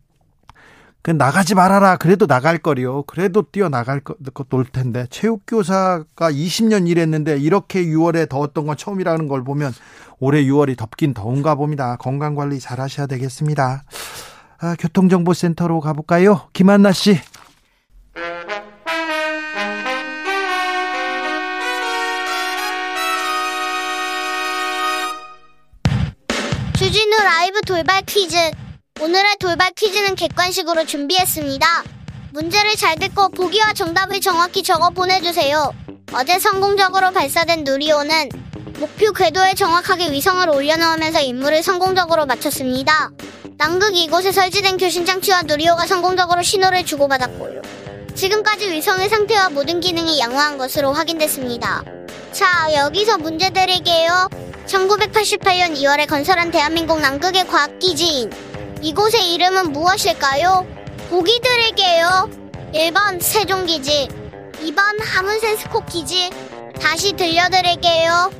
[1.03, 1.97] 그 나가지 말아라.
[1.97, 3.05] 그래도 나갈 거리요.
[3.05, 4.19] 그래도 뛰어 나갈 것,
[4.51, 5.07] 놀 텐데.
[5.09, 9.73] 체육 교사가 20년 일했는데 이렇게 6월에 더웠던 건 처음이라는 걸 보면
[10.19, 11.97] 올해 6월이 덥긴 더운가 봅니다.
[11.97, 13.83] 건강 관리 잘 하셔야 되겠습니다.
[14.63, 16.51] 아, 교통정보센터로 가볼까요?
[16.53, 17.19] 김한나 씨.
[26.77, 28.37] 주진우 라이브 돌발 퀴즈.
[29.01, 31.67] 오늘의 돌발 퀴즈는 객관식으로 준비했습니다.
[32.35, 35.73] 문제를 잘 듣고 보기와 정답을 정확히 적어 보내주세요.
[36.13, 38.29] 어제 성공적으로 발사된 누리호는
[38.81, 43.11] 목표 궤도에 정확하게 위성을 올려놓으면서 임무를 성공적으로 마쳤습니다.
[43.59, 47.61] 남극 이곳에 설치된 교신 장치와 누리호가 성공적으로 신호를 주고받았고요.
[48.15, 51.85] 지금까지 위성의 상태와 모든 기능이 양호한 것으로 확인됐습니다.
[52.33, 54.31] 자, 여기서 문제 드릴게요.
[54.67, 58.31] 1988년 2월에 건설한 대한민국 남극의 과학기지인
[58.81, 60.67] 이곳의 이름은 무엇일까요?
[61.11, 62.31] 보기 드릴게요.
[62.73, 64.09] 1번 세종기지,
[64.63, 66.31] 2번 하문센 스코 기지,
[66.81, 68.40] 다시 들려드릴게요.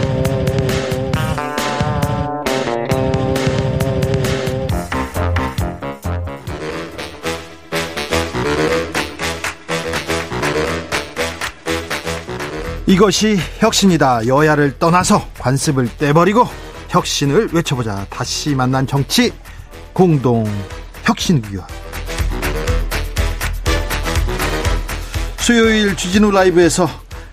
[12.91, 14.27] 이것이 혁신이다.
[14.27, 16.45] 여야를 떠나서 관습을 떼버리고
[16.89, 18.05] 혁신을 외쳐보자.
[18.09, 19.31] 다시 만난 정치
[19.93, 20.45] 공동
[21.05, 21.65] 혁신위원.
[25.37, 26.89] 수요일 주진우 라이브에서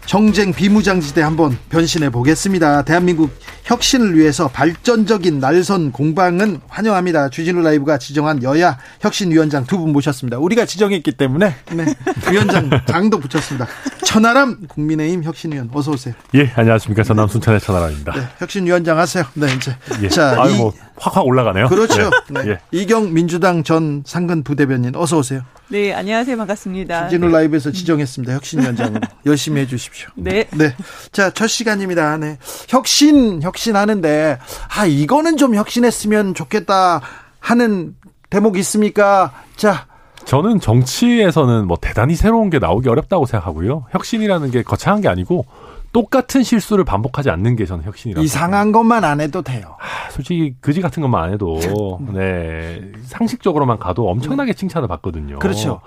[0.06, 2.82] 정쟁 비무장지대 한번 변신해 보겠습니다.
[2.82, 3.36] 대한민국
[3.72, 7.28] 혁신을 위해서 발전적인 날선 공방은 환영합니다.
[7.28, 10.38] 주진우 라이브가 지정한 여야 혁신위원장 두 분 모셨습니다.
[10.38, 11.84] 우리가 지정했기 때문에 네,
[12.32, 13.68] 위원장 장도 붙였습니다.
[14.04, 16.14] 천하람 국민의힘 혁신위원 어서 오세요.
[16.34, 17.02] 예, 안녕하십니까.
[17.04, 18.12] 전남 순천의 천하람입니다.
[18.14, 19.24] 네, 혁신위원장 하세요.
[19.34, 19.76] 네, 이제.
[20.02, 20.08] 예.
[20.08, 21.68] 자, 아유, 이, 뭐 확확 올라가네요.
[21.68, 22.10] 그렇죠.
[22.30, 22.42] 네.
[22.42, 22.50] 네.
[22.52, 22.58] 예.
[22.72, 25.42] 이경 민주당 전 상근 부대변인 어서 오세요.
[25.70, 26.36] 네, 안녕하세요.
[26.38, 27.08] 반갑습니다.
[27.08, 28.32] 주진우 라이브에서 지정했습니다.
[28.32, 30.08] 혁신위원장으로 열심히 해 주십시오.
[30.14, 30.46] 네.
[30.52, 30.74] 네.
[31.12, 32.16] 자, 첫 시간입니다.
[32.16, 32.38] 네.
[32.68, 34.38] 혁신, 혁신하는데,
[34.74, 37.02] 아, 이거는 좀 혁신했으면 좋겠다
[37.38, 37.94] 하는
[38.30, 39.32] 대목이 있습니까?
[39.56, 39.86] 자,
[40.24, 43.86] 저는 정치에서는 뭐 대단히 새로운 게 나오기 어렵다고 생각하고요.
[43.90, 45.44] 혁신이라는 게 거창한 게 아니고
[45.92, 48.22] 똑같은 실수를 반복하지 않는 게 저는 혁신이라고.
[48.24, 49.76] 이상한 것만 안 해도 돼요.
[49.80, 51.58] 아, 솔직히 그지 같은 것만 안 해도
[52.12, 55.38] 네 상식적으로만 가도 엄청나게 칭찬을 받거든요.
[55.38, 55.80] 그렇죠.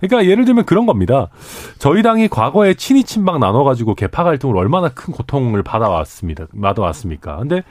[0.00, 1.28] 그러니까 예를 들면 그런 겁니다.
[1.78, 6.46] 저희 당이 과거에 친이 친박 나눠가지고 개파 갈등으로 얼마나 큰 고통을 받아왔습니다.
[6.60, 7.36] 받아왔습니까?
[7.38, 7.62] 근데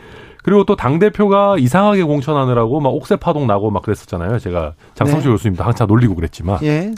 [0.43, 4.39] 그리고 또 당 대표가 이상하게 공천하느라고 막 옥새 파동 나고 막 그랬었잖아요.
[4.39, 5.34] 제가 장성주 네.
[5.34, 6.93] 교수님도 한참 놀리고 그랬지만 예.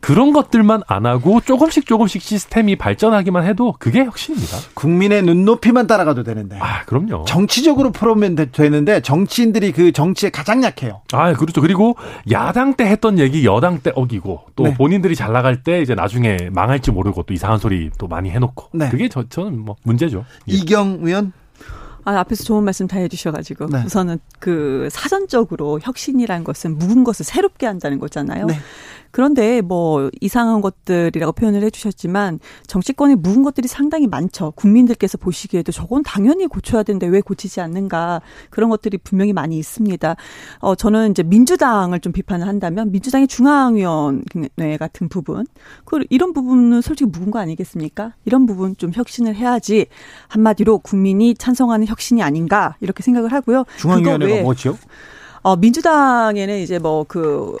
[0.00, 4.56] 그런 것들만 안 하고 조금씩 조금씩 시스템이 발전하기만 해도 그게 혁신입니다.
[4.74, 6.56] 국민의 눈높이만 따라가도 되는데.
[6.60, 7.24] 아 그럼요.
[7.26, 11.02] 정치적으로 풀어면 되- 되는데 정치인들이 그 정치에 가장 약해요.
[11.12, 11.60] 아, 그렇죠.
[11.60, 11.96] 그리고
[12.30, 14.74] 야당 때 했던 얘기 여당 때 어기고 또 네.
[14.74, 18.88] 본인들이 잘 나갈 때 이제 나중에 망할지 모르고 또 이상한 소리 또 많이 해놓고 네.
[18.90, 20.24] 그게 저, 저는 뭐 문제죠.
[20.50, 20.54] 예.
[20.54, 21.32] 이경 의원
[22.04, 23.82] 아, 앞에서 좋은 말씀 다 해주셔가지고 네.
[23.84, 28.46] 우선은 그 사전적으로 혁신이라는 것은 묵은 것을 새롭게 한다는 거잖아요.
[28.46, 28.54] 네.
[29.10, 34.52] 그런데 뭐 이상한 것들이라고 표현을 해주셨지만 정치권에 묵은 것들이 상당히 많죠.
[34.52, 40.16] 국민들께서 보시기에도 저건 당연히 고쳐야 되는데 왜 고치지 않는가 그런 것들이 분명히 많이 있습니다.
[40.60, 45.46] 어 저는 이제 민주당을 좀 비판을 한다면 민주당의 중앙위원회 같은 부분
[45.84, 48.14] 그 이런 부분은 솔직히 묵은 거 아니겠습니까?
[48.24, 49.86] 이런 부분 좀 혁신을 해야지
[50.28, 53.64] 한마디로 국민이 찬성하는 혁신이 아닌가 이렇게 생각을 하고요.
[53.78, 54.76] 중앙위원회가 뭐죠?
[55.42, 57.56] 어, 민주당에는 이제 뭐 그,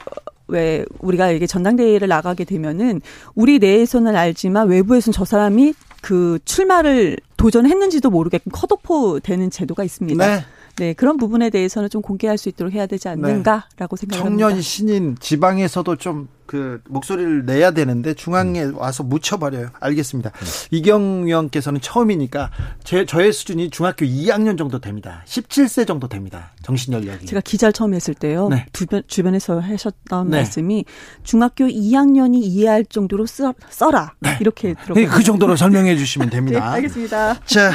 [0.48, 3.00] 왜 우리가 이게 전당대회를 나가게 되면은
[3.34, 10.26] 우리 내에서는 알지만 외부에서는 저 사람이 그 출마를 도전했는지도 모르게끔 컷오프 되는 제도가 있습니다.
[10.26, 10.44] 네.
[10.76, 14.18] 네, 그런 부분에 대해서는 좀 공개할 수 있도록 해야 되지 않는가라고 생각합니다.
[14.22, 19.68] 청년 신인 지방에서도 좀 그 목소리를 내야 되는데 중앙에 와서 묻혀버려요.
[19.80, 20.32] 알겠습니다.
[20.70, 22.50] 이경 의원께서는 처음이니까
[22.82, 25.22] 제 저의 수준이 중학교 2학년 정도 됩니다.
[25.26, 26.52] 17세 정도 됩니다.
[26.62, 27.26] 정신 연령이.
[27.26, 28.48] 제가 기자를 처음 했을 때요.
[28.48, 28.64] 네.
[28.72, 30.38] 주변, 주변에서 하셨던 네.
[30.38, 30.86] 말씀이
[31.22, 34.14] 중학교 2학년이 이해할 정도로 써, 써라.
[34.40, 35.08] 이렇게 들었거든요.
[35.10, 36.72] 그 정도로 설명해 주시면 네, 됩니다.
[36.72, 37.40] 알겠습니다.
[37.44, 37.72] 자,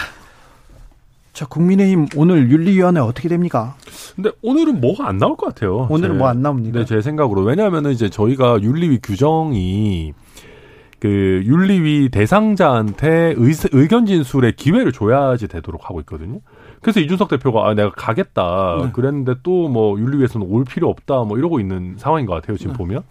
[1.34, 3.76] 자 국민의힘 오늘 윤리위원회 어떻게 됩니까?
[4.16, 5.88] 근데 오늘은 뭐가 안 나올 것 같아요.
[5.90, 6.80] 오늘은 제- 뭐안 나옵니까?
[6.80, 7.42] 네, 제 생각으로.
[7.42, 10.14] 왜냐하면은 이제 저희가 윤리위 규정이
[11.00, 16.40] 그 윤리위 대상자한테 의, 의견 진술의 기회를 줘야지 되도록 하고 있거든요.
[16.82, 18.92] 그래서 이준석 대표가 아, 내가 가겠다 네.
[18.94, 22.62] 그랬는데 또 뭐 윤리위에서는 올 필요 없다 뭐 이러고 있는 상황인 것 같아요 네.
[22.62, 23.02] 지금 보면.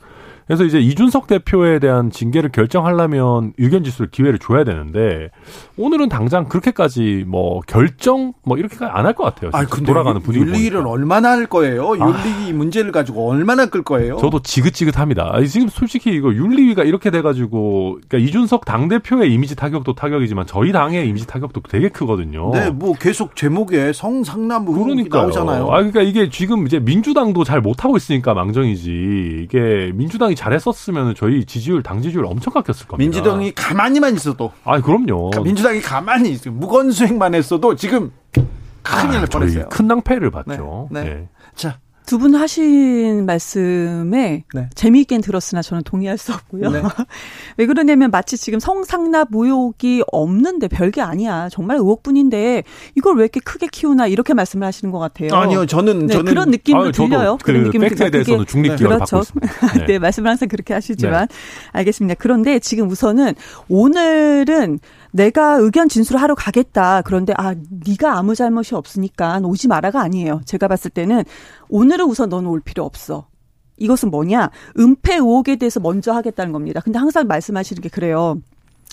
[0.52, 5.30] 그래서 이제 이준석 대표에 대한 징계를 결정하려면 의견 진술 기회를 줘야 되는데
[5.78, 9.50] 오늘은 당장 그렇게까지 뭐 결정 뭐 이렇게까지 안 할 것 같아요.
[9.54, 10.90] 아, 근데 돌아가는 분위기 윤리위를 보니까.
[10.90, 11.94] 얼마나 할 거예요?
[11.98, 12.22] 아.
[12.36, 14.16] 윤리 문제를 가지고 얼마나 끌 거예요?
[14.18, 15.30] 저도 지긋지긋합니다.
[15.32, 20.70] 아니, 지금 솔직히 이거 윤리위가 이렇게 돼가지고 그러니까 이준석 당 대표의 이미지 타격도 타격이지만 저희
[20.72, 22.50] 당의 이미지 타격도 되게 크거든요.
[22.52, 25.64] 네, 뭐 계속 제목에 성상남 의혹이 그러니까 나오잖아요.
[25.70, 29.40] 아 그러니까 이게 지금 이제 민주당도 잘 못하고 있으니까 망정이지.
[29.44, 32.98] 이게 민주당이 잘했었으면 저희 지지율 당 지지율 엄청 깎였을 겁니다.
[32.98, 35.30] 민주당이 가만히만 있어도 아 그럼요.
[35.42, 36.52] 민주당이 가만히 있어요.
[36.54, 38.10] 무건수행만 했어도 지금
[38.82, 39.68] 큰일 날 아, 저희 뻔했어요.
[39.68, 40.88] 큰 낭패를 봤죠.
[40.90, 41.10] 네, 네.
[41.10, 41.28] 예.
[41.54, 44.70] 자, 두 분 하신 말씀에 네.
[44.74, 46.70] 재미있게 들었으나 저는 동의할 수 없고요.
[46.70, 46.82] 네.
[47.56, 51.48] 왜 그러냐면 마치 지금 성상납 의혹이 없는데 별게 아니야.
[51.50, 52.62] 정말 의혹뿐인데
[52.96, 55.34] 이걸 왜 이렇게 크게 키우나 이렇게 말씀을 하시는 것 같아요.
[55.34, 57.36] 아니요, 저는 네, 저는 그런 느낌도 아유, 저도 들려요.
[57.38, 59.16] 그 그런 느낌도 팩트에 대해서는 중립기관을 그렇죠.
[59.16, 59.86] 받고 있습니다.
[59.86, 59.98] 네.
[59.98, 61.28] 말씀을 항상 그렇게 하시지만
[61.72, 62.16] 알겠습니다.
[62.18, 63.34] 그런데 지금 우선은
[63.68, 64.78] 오늘은
[65.12, 67.02] 내가 의견 진술하러 가겠다.
[67.02, 67.54] 그런데 아
[67.86, 70.40] 네가 아무 잘못이 없으니까 오지 마라가 아니에요.
[70.44, 71.24] 제가 봤을 때는
[71.68, 73.26] 오늘은 우선 너는 올 필요 없어.
[73.76, 74.50] 이것은 뭐냐?
[74.78, 76.80] 은폐 의혹에 대해서 먼저 하겠다는 겁니다.
[76.80, 78.38] 근데 항상 말씀하시는 게 그래요.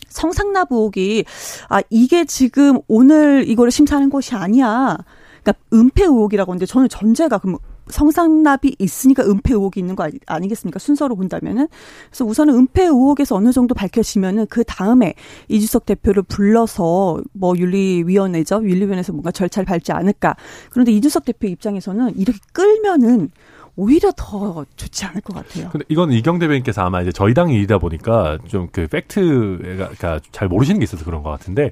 [0.09, 1.25] 성상납 의혹이
[1.69, 4.97] 아 이게 지금 오늘 이거를 심사하는 것이 아니야.
[5.43, 7.57] 그러니까 은폐 의혹이라고 하는데 저는 전제가 그럼
[7.89, 10.79] 성상납이 있으니까 은폐 의혹이 있는 거 아니, 아니 겠습니까?
[10.79, 11.67] 순서로 본다면은.
[12.09, 15.13] 그래서 우선은 은폐 의혹에서 어느 정도 밝혀지면은 그 다음에
[15.47, 18.63] 이주석 대표를 불러서 뭐 윤리위원회죠.
[18.63, 20.35] 윤리위원회에서 뭔가 절차를 밟지 않을까.
[20.69, 23.31] 그런데 이주석 대표 입장에서는 이렇게 끌면은
[23.75, 25.69] 오히려 더 좋지 않을 것 같아요.
[25.69, 30.79] 근데 이건 이경 대변인께서 아마 이제 저희 당이 일이다 보니까 좀 그 팩트가 잘 모르시는
[30.79, 31.71] 게 있어서 그런 것 같은데,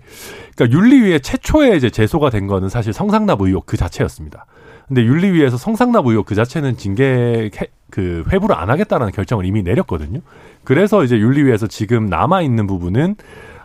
[0.56, 4.45] 그러니까 윤리위에 최초에 이제 제소가 된 거는 사실 성상납 의혹 그 자체였습니다.
[4.88, 7.50] 근데 윤리위에서 성상납 의혹 그 자체는 징계
[7.89, 10.19] 그 회부를 안 하겠다라는 결정을 이미 내렸거든요.
[10.63, 13.15] 그래서 이제 윤리위에서 지금 남아 있는 부분은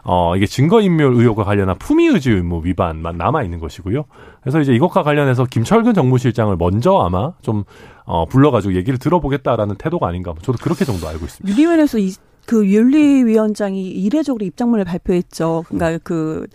[0.04, 4.04] 어, 이게 증거인멸 의혹과 관련한 품위의지 의무 위반만 남아 있는 것이고요.
[4.40, 7.62] 그래서 이제 이것과 관련해서 김철근 정무실장을 먼저 아마 좀,
[8.04, 10.34] 어, 불러가지고 얘기를 들어보겠다라는 태도가 아닌가.
[10.42, 11.48] 저도 그렇게 정도 알고 있습니다.
[11.48, 12.14] 윤리위원회에서 이,
[12.46, 15.64] 그 윤리위원장이 이례적으로 입장문을 발표했죠.
[15.68, 16.48] 그러니까 그,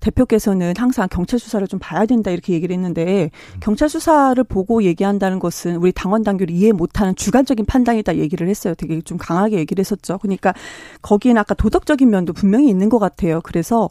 [0.00, 3.30] 대표께서는 항상 경찰 수사를 좀 봐야 된다 이렇게 얘기를 했는데
[3.60, 8.74] 경찰 수사를 보고 얘기한다는 것은 우리 당원 당규를 이해 못하는 주관적인 판단이다 얘기를 했어요.
[8.74, 10.18] 되게 좀 강하게 얘기를 했었죠.
[10.18, 10.54] 그러니까
[11.02, 13.40] 거기에는 아까 도덕적인 면도 분명히 있는 것 같아요.
[13.42, 13.88] 그래서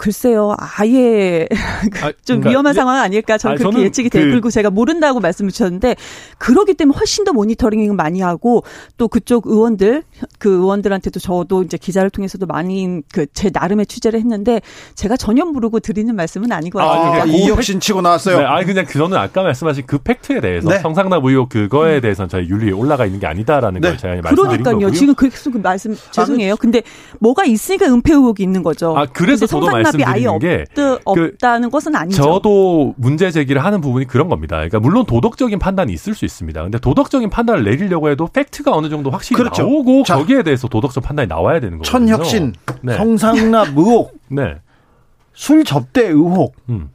[0.00, 1.46] 글쎄요, 아예
[2.02, 4.24] 아, 좀 그러니까, 위험한 상황 아닐까 저는 아니, 그렇게 예측이 돼요.
[4.24, 5.96] 그, 그리고 제가 모른다고 말씀을 주셨는데
[6.38, 8.62] 그러기 때문에 훨씬 더 모니터링을 많이 하고
[8.96, 10.04] 또 그쪽 의원들
[10.38, 14.60] 그 의원들한테도 저도 이제 기자를 통해서도 많이 그 제 나름의 취재를 했는데
[14.94, 17.22] 제가 전혀 모르고 드리는 말씀은 아닌 것 같아요.
[17.22, 18.38] 아, 이혁신 치고 나왔어요.
[18.38, 20.78] 네, 아니 그냥 저는 아까 말씀하신 그 팩트에 대해서 네.
[20.78, 22.00] 성상납 의혹 그거에 음.
[22.02, 23.88] 대해서는 저희 윤리에 올라가 있는 게 아니다라는 네.
[23.88, 24.74] 걸 제가 말씀드린 그러니까요.
[24.74, 24.90] 거고요.
[24.92, 26.56] 지금 계속 그 말씀 죄송해요.
[26.56, 26.82] 근데
[27.20, 28.94] 뭐가 있으니까 은폐 의혹이 있는 거죠.
[28.96, 30.64] 아 그래서 저도 말씀 말씀드리는 아예 게
[31.04, 32.22] 없, 다는 것은 아니죠.
[32.22, 34.56] 저도 문제 제기를 하는 부분이 그런 겁니다.
[34.56, 36.62] 그러니까 물론 도덕적인 판단이 있을 수 있습니다.
[36.62, 39.62] 근데 도덕적인 판단을 내리려고 해도 팩트가 어느 정도 확실히 그렇죠.
[39.62, 42.16] 나오고 자, 거기에 대해서 도덕적 판단이 나와야 되는 거거든요.
[42.16, 42.96] 천혁신, 네.
[42.96, 44.56] 성상납 의혹, 네.
[45.32, 46.54] 술 접대 의혹.
[46.68, 46.90] 음.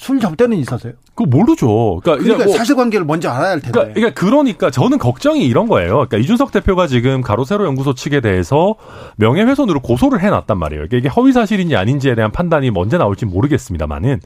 [0.00, 0.94] 술 접대는 있었어요?
[1.14, 2.00] 그 모르죠.
[2.02, 3.70] 그러니까, 그러니까 뭐, 사실관계를 먼저 알아야 할 텐데.
[3.72, 5.92] 그러니까, 그러니까, 그러니까 저는 걱정이 이런 거예요.
[5.92, 8.76] 그러니까 이준석 대표가 지금 가로세로 연구소 측에 대해서
[9.16, 10.86] 명예훼손으로 고소를 해놨단 말이에요.
[10.88, 14.20] 그러니까 이게 허위 사실인지 아닌지에 대한 판단이 언제 나올지 모르겠습니다만은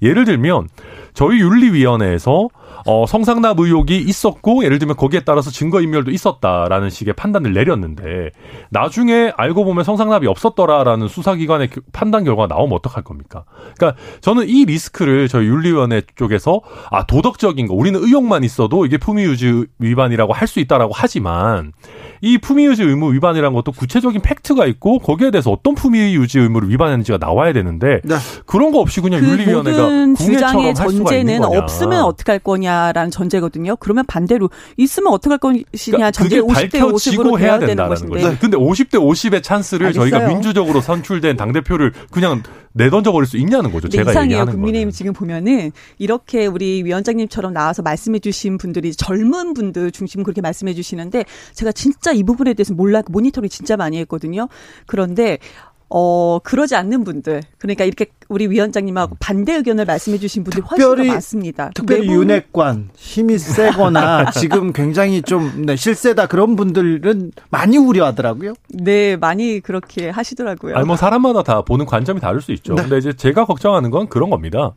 [0.00, 0.68] 예를 들면
[1.12, 2.46] 저희 윤리위원회에서
[2.86, 8.30] 어, 성상납 의혹이 있었고 예를 들면 거기에 따라서 증거인멸도 있었다라는 식의 판단을 내렸는데
[8.70, 13.44] 나중에 알고 보면 성상납이 없었더라라는 수사기관의 판단 결과가 나오면 어떡할 겁니까?
[13.76, 19.66] 그러니까 저는 이 리스크를 저희 윤리위원회 쪽에서 아 도덕적인 거 우리는 의혹만 있어도 이게 품위유지
[19.78, 21.72] 위반이라고 할 수 있다라고 하지만
[22.20, 26.68] 이 품위 유지 의무 위반이라는 것도 구체적인 팩트가 있고 거기에 대해서 어떤 품위 유지 의무를
[26.70, 28.16] 위반했는지가 나와야 되는데 네.
[28.46, 33.76] 그런 거 없이 그냥 그 윤리위원회가 주장의 전제는 없으면 어떡할 거냐라는 전제거든요.
[33.76, 35.62] 그러면 반대로 있으면 어떡할 것이냐
[35.96, 38.22] 그러니까 전제 50대 50으로 해야 되는 것인데.
[38.22, 38.36] 거죠.
[38.40, 40.10] 근데 50대 50의 찬스를 알겠어요.
[40.10, 42.42] 저희가 민주적으로 선출된 당 대표를 그냥
[42.76, 43.88] 내던져 버릴 수 있냐는 거죠.
[43.88, 44.46] 제가 이상해요.
[44.46, 50.74] 국민의힘 지금 보면은 이렇게 우리 위원장님처럼 나와서 말씀해 주신 분들이 젊은 분들 중심 그렇게 말씀해
[50.74, 54.48] 주시는데 제가 진짜 이 부분에 대해서 몰라 모니터링 진짜 많이 했거든요.
[54.86, 55.38] 그런데
[55.88, 57.42] 어, 그러지 않는 분들.
[57.58, 61.70] 그러니까 이렇게 우리 위원장님하고 반대 의견을 말씀해 주신 분들이 훨씬 더 많습니다.
[61.74, 68.54] 특별히 윤핵관, 힘이 세거나 지금 굉장히 좀 네, 실세다 그런 분들은 많이 우려하더라고요.
[68.68, 70.76] 네, 많이 그렇게 하시더라고요.
[70.76, 72.74] 아니, 뭐 사람마다 다 보는 관점이 다를 수 있죠.
[72.74, 72.82] 네.
[72.82, 74.74] 근데 이제 제가 걱정하는 건 그런 겁니다.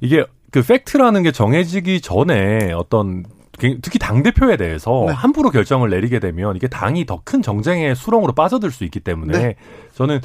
[0.00, 3.24] 이게 그 팩트라는 게 정해지기 전에 어떤
[3.58, 5.12] 특히 당 대표에 대해서 네.
[5.12, 9.54] 함부로 결정을 내리게 되면 이게 당이 더 큰 정쟁의 수렁으로 빠져들 수 있기 때문에 네.
[9.94, 10.20] 저는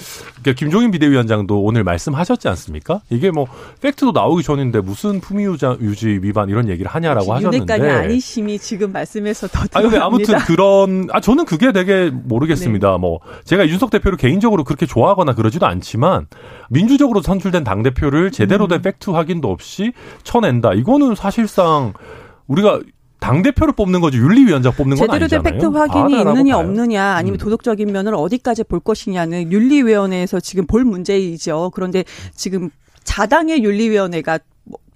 [0.56, 3.02] 김종인 비대위원장도 오늘 말씀하셨지 않습니까?
[3.10, 3.48] 이게 뭐
[3.82, 9.48] 팩트도 나오기 전인데 무슨 품위 유지 위반 이런 얘기를 하냐라고 하셨는데 윤핵관이 아니심이 지금 말씀에서
[9.48, 12.92] 더 아, 근데 아무튼 그런 아 저는 그게 되게 모르겠습니다.
[12.92, 12.98] 네.
[13.00, 16.28] 뭐 제가 윤석 대표를 개인적으로 그렇게 좋아하거나 그러지도 않지만
[16.70, 18.82] 민주적으로 선출된 당 대표를 제대로 된 음.
[18.84, 19.92] 팩트 확인도 없이
[20.24, 20.74] 쳐낸다.
[20.74, 21.94] 이거는 사실상
[22.48, 22.80] 우리가
[23.24, 26.66] 당 대표를 뽑는 거지 윤리위원장 뽑는 건 제대로 된 팩트 확인이 있느냐 봐요.
[26.66, 27.38] 없느냐 아니면 음.
[27.38, 31.72] 도덕적인 면을 어디까지 볼 것이냐는 윤리위원회에서 지금 볼 문제이죠.
[31.74, 32.04] 그런데
[32.36, 32.70] 지금
[33.06, 34.40] 자당의 윤리위원회가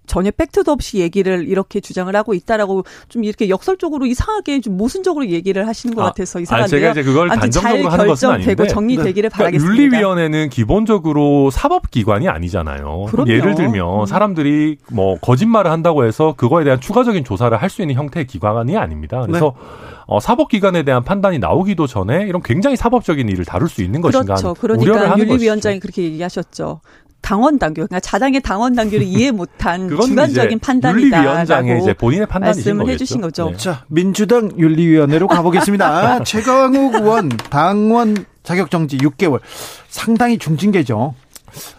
[0.07, 5.67] 전혀 팩트도 없이 얘기를 이렇게 주장을 하고 있다라고 좀 이렇게 역설적으로 이상하게 좀 모순적으로 얘기를
[5.67, 6.79] 하시는 것 아, 같아서 이상한데요.
[6.79, 9.35] 제가 이제 그걸 단정적으로 하는 것은 아닌데 정리되기를 네.
[9.37, 9.83] 바라겠습니다.
[9.83, 13.05] 윤리위원회는 기본적으로 사법기관이 아니잖아요.
[13.27, 14.05] 예를 들면 음.
[14.05, 19.21] 사람들이 뭐 거짓말을 한다고 해서 그거에 대한 추가적인 조사를 할 수 있는 형태의 기관이 아닙니다.
[19.25, 19.65] 그래서 네.
[20.07, 24.53] 어, 사법기관에 대한 판단이 나오기도 전에 이런 굉장히 사법적인 일을 다룰 수 있는 것인가 그렇죠.
[24.53, 26.79] 그러니까 윤리위원장이 그렇게 얘기하셨죠.
[27.21, 31.17] 당원 당규, 그러니까 자당의 당원 당규를 이해 못한 주관적인 판단이다.
[31.17, 33.51] 윤리위원장의 이제 본인의 말씀을 해주신 거죠.
[33.51, 33.57] 네.
[33.57, 35.87] 자, 민주당 윤리위원회로 가보겠습니다.
[35.87, 39.41] 아, 최강욱 의원 당원 자격 정지 6개월.
[39.89, 41.15] 상당히 중징계죠.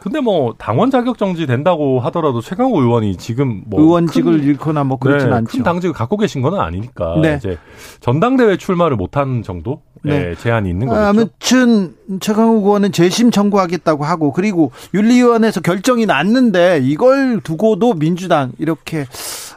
[0.01, 4.99] 근데 뭐 당원 자격 정지 된다고 하더라도 최강호 의원이 지금 뭐 의원직을 큰, 잃거나 뭐
[4.99, 5.51] 그렇진 네, 않죠.
[5.51, 7.37] 큰 당직을 갖고 계신 건 아니니까 네.
[7.37, 7.59] 이제
[8.01, 10.35] 전당대회 출마를 못한 정도 네.
[10.37, 11.01] 제한이 있는 거죠.
[11.01, 19.07] 아무튼 최강욱 의원은 재심 청구하겠다고 하고 그리고 윤리위원회에서 결정이 났는데 이걸 두고도 민주당 이렇게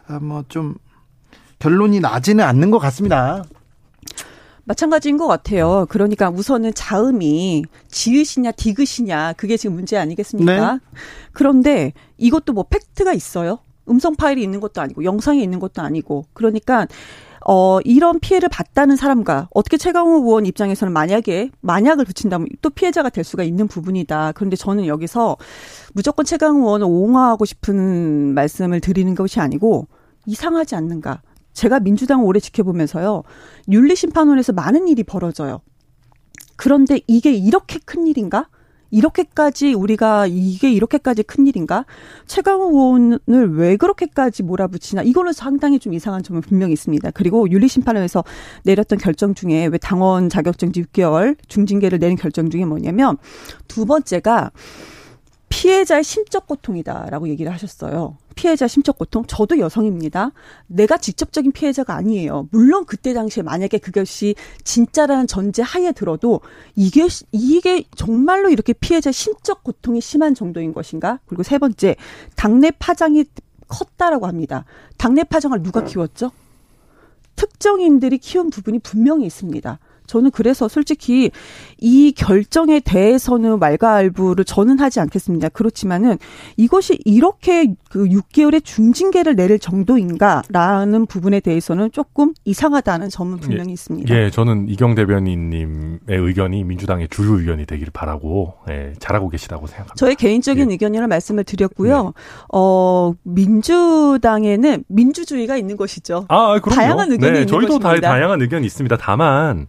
[0.08, 0.76] 아, 뭐좀
[1.60, 3.44] 결론이 나지는 않는 것 같습니다.
[4.72, 5.86] 마찬가지인 것 같아요.
[5.90, 10.74] 그러니까 우선은 자음이 지읒이냐 디귿이냐 그게 지금 문제 아니겠습니까?
[10.74, 10.80] 네.
[11.34, 13.60] 그런데 이것도 뭐 팩트가 있어요.
[13.90, 16.88] 음성 파일이 있는 것도 아니고 영상이 있는 것도 아니고 그러니까
[17.46, 23.26] 어 이런 피해를 봤다는 사람과 어떻게 최강호 의원 입장에서는 만약에 만약을 붙인다면 또 피해자가 될
[23.26, 24.32] 수가 있는 부분이다.
[24.34, 25.36] 그런데 저는 여기서
[25.94, 29.88] 무조건 최강호 의원을 옹호하고 싶은 말씀을 드리는 것이 아니고
[30.28, 31.22] 이상하지 않는가?
[31.54, 33.24] 제가 민주당을 오래 지켜보면서요.
[33.70, 35.62] 윤리심판원에서 많은 일이 벌어져요.
[36.56, 38.48] 그런데 이게 이렇게 큰 일인가?
[38.92, 41.86] 이렇게까지 우리가 이게 이렇게까지 큰 일인가?
[42.28, 45.02] 최강호 의원을 왜 그렇게까지 몰아붙이나?
[45.02, 47.12] 이거는 상당히 좀 이상한 점은 분명히 있습니다.
[47.12, 48.24] 그리고 윤리심판원에서
[48.66, 53.18] 내렸던 결정 중에 왜 당원 자격정지 6개월 중징계를 내린 결정 중에 뭐냐면
[53.68, 54.52] 두 번째가
[55.62, 58.18] 피해자의 심적 고통이다라고 얘기를 하셨어요.
[58.34, 59.26] 피해자 심적 고통.
[59.28, 60.32] 저도 여성입니다.
[60.66, 62.48] 내가 직접적인 피해자가 아니에요.
[62.50, 64.34] 물론 그때 당시에 만약에 그것이
[64.64, 66.42] 진짜라는 전제 하에 들어도
[66.76, 71.20] 이게 이게 정말로 이렇게 피해자 심적 고통이 심한 정도인 것인가?
[71.28, 71.96] 그리고 세 번째,
[72.36, 73.26] 당내 파장이
[73.68, 74.66] 컸다라고 합니다.
[74.98, 76.32] 당내 파장을 누가 키웠죠?
[77.36, 79.78] 특정인들이 키운 부분이 분명히 있습니다.
[80.12, 81.32] 저는 그래서 솔직히
[81.80, 85.50] 이 결정에 대해서는 말가알부를 저는 하지 않겠습니다.
[85.50, 86.18] 그렇지만은
[86.58, 94.14] 이것이 이렇게 그 6개월의 중징계를 내릴 정도인가라는 부분에 대해서는 조금 이상하다는 점은 분명히 예, 있습니다.
[94.14, 99.96] 예, 저는 이경 대변인님의 의견이 민주당의 주요 의견이 되기를 바라고 예, 잘하고 계시다고 생각합니다.
[99.96, 100.74] 저의 개인적인 예.
[100.74, 102.14] 의견이라 말씀을 드렸고요.
[102.54, 106.26] 어, 민주당에는 민주주의가 있는 것이죠.
[106.28, 106.76] 아, 그럼요.
[106.76, 108.10] 다양한 의견이 네, 있는 저희도 다, 것입니다.
[108.10, 108.98] 다양한 의견이 있습니다.
[108.98, 109.68] 다만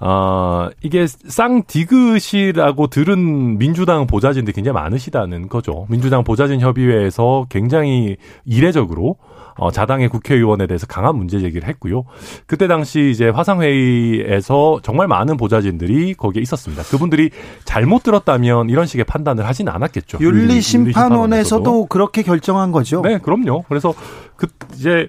[0.00, 5.86] 어, 이게 쌍디귿이라고 들은 민주당 보좌진들이 굉장히 많으시다는 거죠.
[5.88, 9.16] 민주당 보좌진 협의회에서 굉장히 이례적으로
[9.56, 12.04] 어, 자당의 국회의원에 대해서 강한 문제 제기를 했고요.
[12.46, 16.82] 그때 당시 이제 화상회의에서 정말 많은 보좌진들이 거기에 있었습니다.
[16.84, 17.30] 그분들이
[17.64, 20.18] 잘못 들었다면 이런 식의 판단을 하진 않았겠죠.
[20.20, 23.00] 윤리심판원에서도 그렇게 결정한 거죠.
[23.02, 23.62] 네, 그럼요.
[23.68, 23.94] 그래서
[24.34, 25.08] 그 이제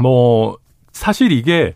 [0.00, 0.56] 뭐
[0.94, 1.74] 사실 이게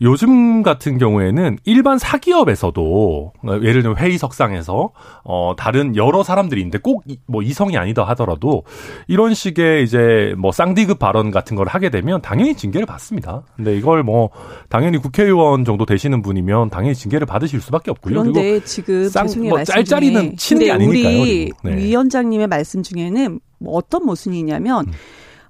[0.00, 4.90] 요즘 같은 경우에는 일반 사기업에서도 예를 들면 회의석상에서
[5.24, 8.62] 어 다른 여러 사람들이 있는데 꼭 뭐 이성이 아니다 하더라도
[9.08, 13.42] 이런 식의 이제 뭐 쌍디급 발언 같은 걸 하게 되면 당연히 징계를 받습니다.
[13.56, 14.30] 근데 이걸 뭐
[14.68, 18.20] 당연히 국회의원 정도 되시는 분이면 당연히 징계를 받으실 수밖에 없고요.
[18.22, 21.50] 그런데 지금 쌍- 죄송해요 뭐 짤짤이는 치는 게 아니니까요, 우리.
[21.64, 21.76] 네.
[21.76, 24.92] 위원장님의 말씀 중에는 뭐 어떤 모순이냐면 음.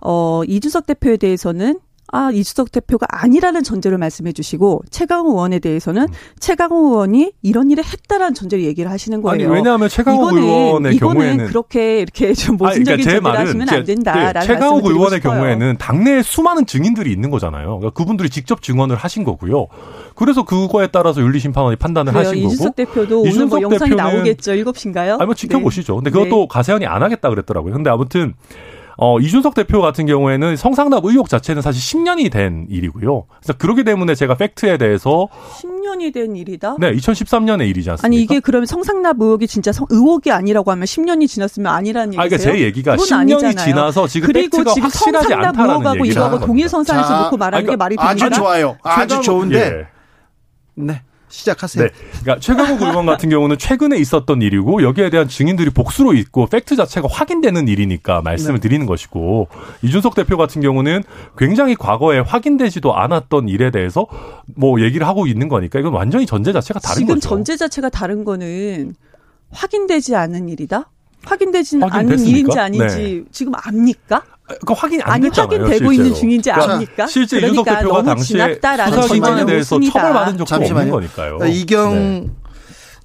[0.00, 1.78] 어 이준석 대표에 대해서는
[2.12, 6.08] 아 이준석 대표가 아니라는 전제를 말씀해 주시고 최강호 의원에 대해서는 음.
[6.40, 9.50] 최강호 의원이 이런 일을 했다라는 전제를 얘기를 하시는 아니 거예요.
[9.52, 13.46] 왜냐하면 최강욱 이거는 의원의 이거는 경우에는 그렇게 이렇게 좀 아니, 모순적인 그러니까 제 전제를 말은
[13.46, 15.32] 하시면 제- 안 된다라는 네, 말씀을 드리고 의원의 싶어요.
[15.34, 17.78] 경우에는 당내에 수많은 증인들이 있는 거잖아요.
[17.78, 19.66] 그러니까 그분들이 직접 증언을 하신 거고요.
[20.14, 22.28] 그래서 그거에 따라서 윤리심판원이 판단을 그래요.
[22.28, 22.76] 하신 이준석 거고.
[22.76, 24.52] 대표도 오늘 뭐 이준석 영상이 나오겠죠.
[24.52, 25.18] 7시인가요?
[25.20, 25.96] 아니 뭐 지켜보시죠.
[25.96, 27.72] 근데 그것도 가세현이 안 하겠다 그랬더라고요.
[27.74, 28.34] 근데 아무튼
[29.02, 33.24] 어, 이준석 대표 같은 경우에는 성상납 의혹 자체는 사실 10년이 된 일이고요.
[33.40, 35.26] 그래서 그러기 때문에 제가 팩트에 대해서
[35.62, 36.76] 10년이 된 일이다.
[36.78, 38.06] 네, 2013년의 일이지 않습니까?
[38.06, 42.52] 아니 이게 그러면 성상납 의혹이 진짜 성, 의혹이 아니라고 하면 10년이 지났으면 아니라는 아, 얘기세요?
[42.52, 43.66] 그러니까 제 얘기가 그건 10년이 아니잖아요.
[43.66, 47.76] 지나서 지금 그리고 팩트가 지금 확실하지 않다라는 의혹하고 이거하고 동일선상에서 자, 놓고 말하는 아니, 게
[47.76, 48.36] 말이 아주 됩니까?
[48.36, 48.76] 좋아요.
[48.82, 49.58] 아주 좋은데.
[49.58, 49.86] 예.
[50.74, 51.02] 네.
[51.30, 51.86] 시작하세요.
[51.86, 51.90] 네.
[52.20, 57.08] 그러니까 최강욱 의원 같은 경우는 최근에 있었던 일이고 여기에 대한 증인들이 복수로 있고 팩트 자체가
[57.10, 58.60] 확인되는 일이니까 말씀을 네.
[58.68, 59.48] 드리는 것이고
[59.82, 61.02] 이준석 대표 같은 경우는
[61.38, 64.06] 굉장히 과거에 확인되지도 않았던 일에 대해서
[64.56, 67.28] 뭐 얘기를 하고 있는 거니까 이건 완전히 전제 자체가 다른 지금 거죠.
[67.28, 68.94] 전제 자체가 다른 거는
[69.52, 70.90] 확인되지 않은 일이다?
[71.24, 72.30] 확인되지 는 않은 확인됐습니까?
[72.38, 74.22] 일인지 아닌지 지금 압니까?
[74.66, 75.64] 그 확인이 안 아니 됐잖아요.
[75.64, 76.20] 확인되고 있는 실제로.
[76.20, 77.06] 중인지 그러니까 압니까?
[77.06, 79.80] 실제 그러니까 대표가 너무 당시에 지났다라는 수사 기관에 전제는 대해서.
[79.80, 80.92] 처벌받은 적도 없는 잠시만요.
[80.92, 81.38] 거니까요.
[81.38, 82.30] 자, 이경 네.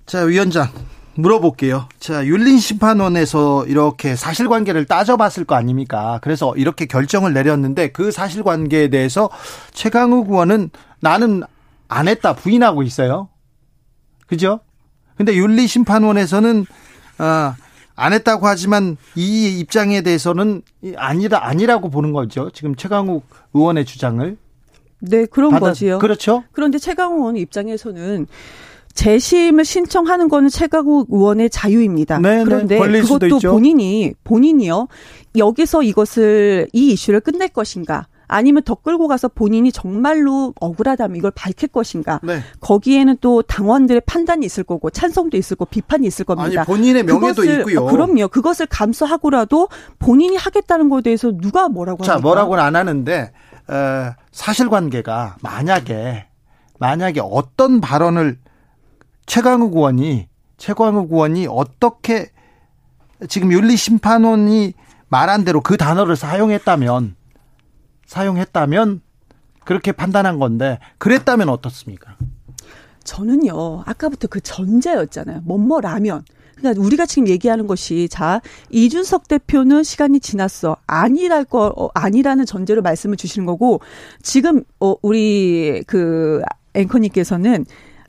[0.06, 0.70] 자 위원장
[1.16, 1.88] 물어볼게요.
[2.00, 6.20] 자 윤린 심판원에서 이렇게 사실관계를 따져봤을 거 아닙니까?
[6.22, 9.30] 그래서 이렇게 결정을 내렸는데 그 사실관계에 대해서
[9.74, 10.70] 최강욱 의원은
[11.00, 11.44] 나는
[11.88, 13.30] 안 했다 부인하고 있어요.
[14.28, 14.60] 그죠?
[15.18, 16.66] 근데 윤리 심판원에서는
[17.20, 17.56] 아,
[17.96, 20.62] 안 했다고 하지만 이 입장에 대해서는
[20.98, 22.50] 아니라 아니라고 보는 거죠.
[22.54, 24.38] 지금 최강욱 의원의 주장을
[25.00, 26.00] 네, 그런 받아- 거지요.
[26.00, 26.44] 그렇죠?
[26.52, 28.28] 그런데 최강욱 의원 입장에서는
[28.94, 32.20] 재심을 신청하는 거는 최강욱 의원의 자유입니다.
[32.20, 32.44] 네, 네.
[32.44, 33.40] 그런데 그것도.
[33.52, 34.88] 본인이 본인이요
[35.38, 41.70] 여기서 이것을 이 이슈를 끝낼 것인가 아니면 더 끌고 가서 본인이 정말로 억울하다면 이걸 밝힐
[41.70, 42.40] 것인가 네.
[42.60, 46.62] 거기에는 또 당원들의 판단이 있을 거고 찬성도 있을 거고 비판이 있을 겁니다.
[46.62, 47.82] 아니 본인의 명예도 그것을- 있고요.
[47.82, 48.28] 어, 그럼요.
[48.30, 49.70] 그것을 감수하고라도
[50.00, 52.28] 본인이 하겠다는 거에 대해서 누가 뭐라고 자, 합니까?
[52.28, 56.28] 뭐라고는 안 하는데 에, 사실관계가 만약에
[56.80, 58.38] 만약에 어떤 발언을
[59.26, 62.30] 최강욱 의원이 최강욱 의원이 어떻게
[63.30, 64.74] 지금 윤리심판원이
[65.08, 67.16] 말한 대로 그 단어를 사용했다면
[68.06, 69.02] 사용했다면
[69.64, 72.18] 그렇게 판단한 건데 그랬다면 어떻습니까?
[73.04, 75.42] 저는요 아까부터 그 전제였잖아요.
[75.44, 76.24] 뭐뭐 라면.
[76.56, 82.82] 그러니까 우리가 지금 얘기하는 것이 자 이준석 대표는 시간이 지났어 아니랄 거 어, 아니라는 전제로
[82.82, 83.82] 말씀을 주시는 거고
[84.22, 86.42] 지금 어 우리 그
[86.74, 87.66] 앵커님께서는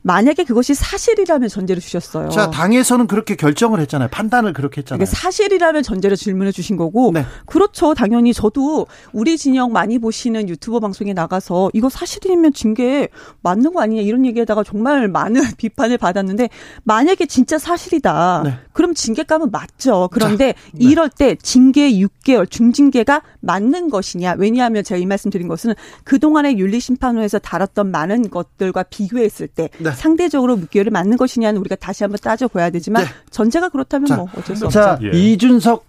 [0.06, 2.28] 만약에 그것이 사실이라면 전제를 주셨어요.
[2.28, 4.08] 자, 당에서는 그렇게 결정을 했잖아요.
[4.12, 5.00] 판단을 그렇게 했잖아요.
[5.00, 7.26] 그러니까 사실이라면 전제로 질문을 주신 거고 네.
[7.44, 7.92] 그렇죠.
[7.92, 13.08] 당연히 저도 우리 진영 많이 보시는 유튜버 방송에 나가서 이거 사실이면 징계
[13.42, 16.50] 맞는 거 아니냐 이런 얘기에다가 정말 많은 비판을 받았는데
[16.84, 18.42] 만약에 진짜 사실이다.
[18.44, 18.58] 네.
[18.72, 20.08] 그럼 징계감은 맞죠.
[20.12, 20.88] 그런데 자, 네.
[20.88, 24.36] 이럴 때 징계 6개월 중징계가 맞는 것이냐.
[24.38, 29.95] 왜냐하면 제가 이 말씀 드린 것은 그동안의 윤리심판원에서 다뤘던 많은 것들과 비교했을 때 네.
[29.96, 33.10] 상대적으로 6개월이 맞는 것이냐는 우리가 다시 한번 따져봐야 되지만 네.
[33.30, 34.78] 전제가 그렇다면 자, 뭐 어쩔 수 없죠.
[34.80, 35.10] 자, 예.
[35.10, 35.84] 이준석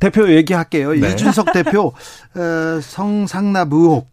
[0.00, 0.92] 대표 얘기할게요.
[0.92, 1.12] 네.
[1.12, 1.92] 이준석 대표
[2.34, 4.10] 어, 성상납 의혹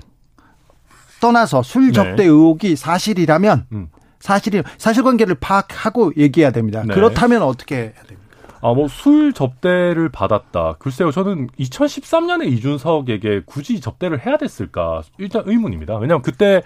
[1.19, 1.91] 떠나서 술 네.
[1.93, 3.87] 접대 의혹이 사실이라면 음.
[4.19, 6.83] 사실이 사실관계를 파악하고 얘기해야 됩니다.
[6.85, 6.93] 네.
[6.93, 8.20] 그렇다면 어떻게 해야 됩니까?
[8.61, 10.75] 아, 뭐, 술 접대를 받았다.
[10.79, 15.01] 글쎄요, 저는 2013년에 이준석에게 굳이 접대를 해야 됐을까?
[15.17, 15.95] 일단 의문입니다.
[15.97, 16.61] 왜냐면 그때,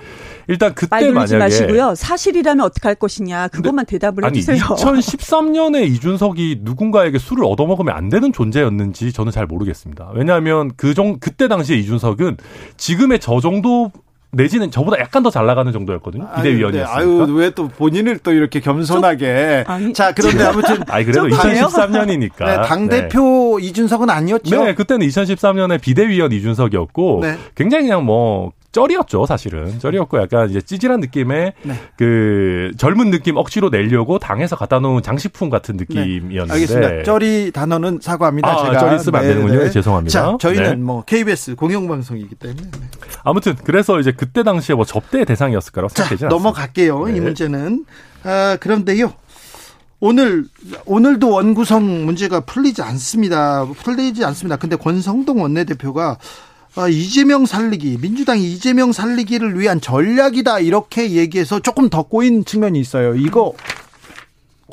[0.48, 1.38] 일단 그때 만약에.
[1.38, 1.96] 마시고요.
[1.96, 3.48] 사실이라면 어떻게 할 것이냐.
[3.48, 4.58] 그것만 대답을 아니, 해주세요.
[4.58, 10.12] 2013년에 이준석이 누군가에게 술을 얻어먹으면 안 되는 존재였는지 저는 잘 모르겠습니다.
[10.14, 12.38] 왜냐하면 그 정, 그때 당시에 이준석은
[12.78, 13.92] 지금의 저 정도
[14.36, 16.28] 내지는 저보다 약간 더 잘 나가는 정도였거든요.
[16.36, 16.98] 비대위원이었으니까.
[16.98, 19.64] 아유, 왜 또 본인을 또 이렇게 겸손하게.
[19.68, 20.78] 아니, 자, 그런데 아무튼.
[20.88, 21.68] 아니, 그래도 좀 그래요?
[21.68, 22.44] 2013년이니까.
[22.46, 24.64] 네, 당대표 이준석은 아니었죠.
[24.64, 27.38] 네, 그때는 2013년에 비대위원 이준석이었고 네.
[27.56, 29.80] 굉장히 그냥 뭐 쩔이었죠, 사실은.
[29.80, 31.74] 쩔이었고 약간 이제 찌질한 느낌의 네.
[31.98, 36.46] 그 젊은 느낌 억지로 내려고 당에서 갖다 놓은 장식품 같은 느낌이었는데.
[36.46, 36.52] 네.
[36.52, 37.04] 알겠습니다.
[37.04, 38.50] 쩌리 단어는 사과합니다.
[38.50, 38.80] 아, 제가.
[38.80, 39.70] 쩌리 쓰면 안 되는군요.
[39.70, 40.12] 죄송합니다.
[40.12, 40.76] 자, 저희는 네.
[40.76, 42.64] 뭐 KBS 공영방송이기 때문에.
[42.64, 42.88] 네.
[43.24, 46.36] 아무튼 그래서 이제 그때 당시에 뭐 접대 대상이었을 거라고 자, 생각되지 않습니다.
[46.36, 47.08] 넘어갈게요.
[47.08, 47.20] 이 네.
[47.22, 47.86] 문제는.
[48.24, 49.14] 아, 그런데요.
[50.02, 50.44] 오늘
[50.86, 53.66] 오늘도 원구성 문제가 풀리지 않습니다.
[53.66, 54.58] 풀리지 않습니다.
[54.58, 56.18] 근데 권성동 원내대표가 아,
[56.90, 63.16] 이재명 살리기, 민주당이 이재명 살리기를 위한 전략이다 이렇게 얘기해서 조금 더 꼬인 측면이 있어요.
[63.16, 63.54] 이거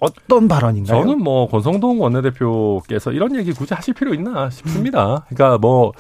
[0.01, 1.01] 어떤 발언인가요?
[1.01, 5.25] 저는 뭐 권성동 원내대표께서 이런 얘기 굳이 하실 필요 있나 싶습니다.
[5.29, 5.93] 그러니까 뭐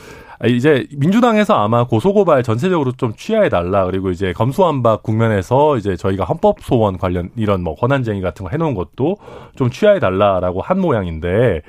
[0.44, 6.60] 이제 민주당에서 아마 고소고발 전체적으로 좀 취하해 달라 그리고 이제 검수완박 국면에서 이제 저희가 헌법
[6.62, 9.18] 소원 관련 이런 뭐 권한쟁의 같은 거 해놓은 것도
[9.54, 11.62] 좀 취하해 달라라고 한 모양인데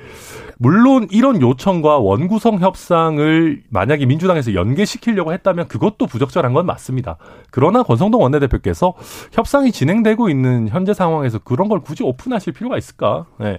[0.58, 7.16] 물론 이런 요청과 원구성 협상을 만약에 민주당에서 연계시키려고 했다면 그것도 부적절한 건 맞습니다.
[7.50, 8.94] 그러나 권성동 원내대표께서
[9.32, 13.26] 협상이 진행되고 있는 현재 상황에서 그런 걸 굳이 오픈하실 필요가 있을까?
[13.40, 13.58] 네.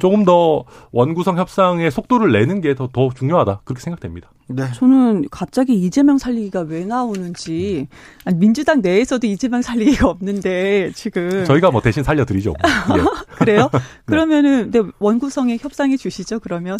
[0.00, 4.30] 조금 더 원구성 협상의 속도를 내는 게 더 더 중요하다 그렇게 생각됩니다.
[4.48, 4.64] 네.
[4.74, 7.88] 저는 갑자기 이재명 살리기가 왜 나오는지
[8.24, 12.54] 아니, 민주당 내에서도 이재명 살리기가 없는데 지금 저희가 뭐 대신 살려드리죠.
[12.96, 13.02] 예.
[13.36, 13.70] 그래요?
[14.06, 16.31] 그러면은 네, 원구성에 협상해 주시죠.
[16.38, 16.78] 그러면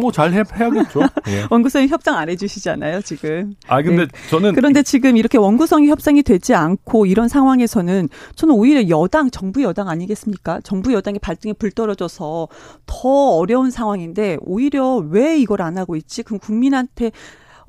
[0.00, 1.00] 뭐 잘 해야겠죠.
[1.28, 1.46] 예.
[1.50, 3.02] 원구성에 협상 안 해주시잖아요.
[3.02, 3.54] 지금.
[3.66, 4.28] 아 근데 네.
[4.30, 9.88] 저는 그런데 지금 이렇게 원구성이 협상이 되지 않고 이런 상황에서는 저는 오히려 여당, 정부 여당
[9.88, 10.60] 아니겠습니까?
[10.62, 12.48] 정부 여당의 발등에 불 떨어져서
[12.86, 16.22] 더 어려운 상황인데 오히려 왜 이걸 안 하고 있지?
[16.22, 17.10] 그럼 국민한테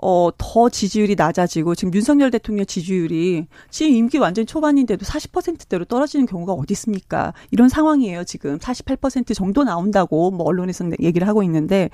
[0.02, 6.54] 어, 더 지지율이 낮아지고 지금 윤석열 대통령 지지율이 지금 임기 완전 초반인데도 40%대로 떨어지는 경우가
[6.54, 7.34] 어디 있습니까?
[7.52, 8.58] 이런 상황이에요, 지금.
[8.58, 11.90] 48% 정도 나온다고 뭐 언론에서는 얘기를 하고 있는데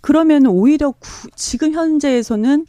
[0.00, 2.66] 그러면 오히려 구, 지금 현재에서는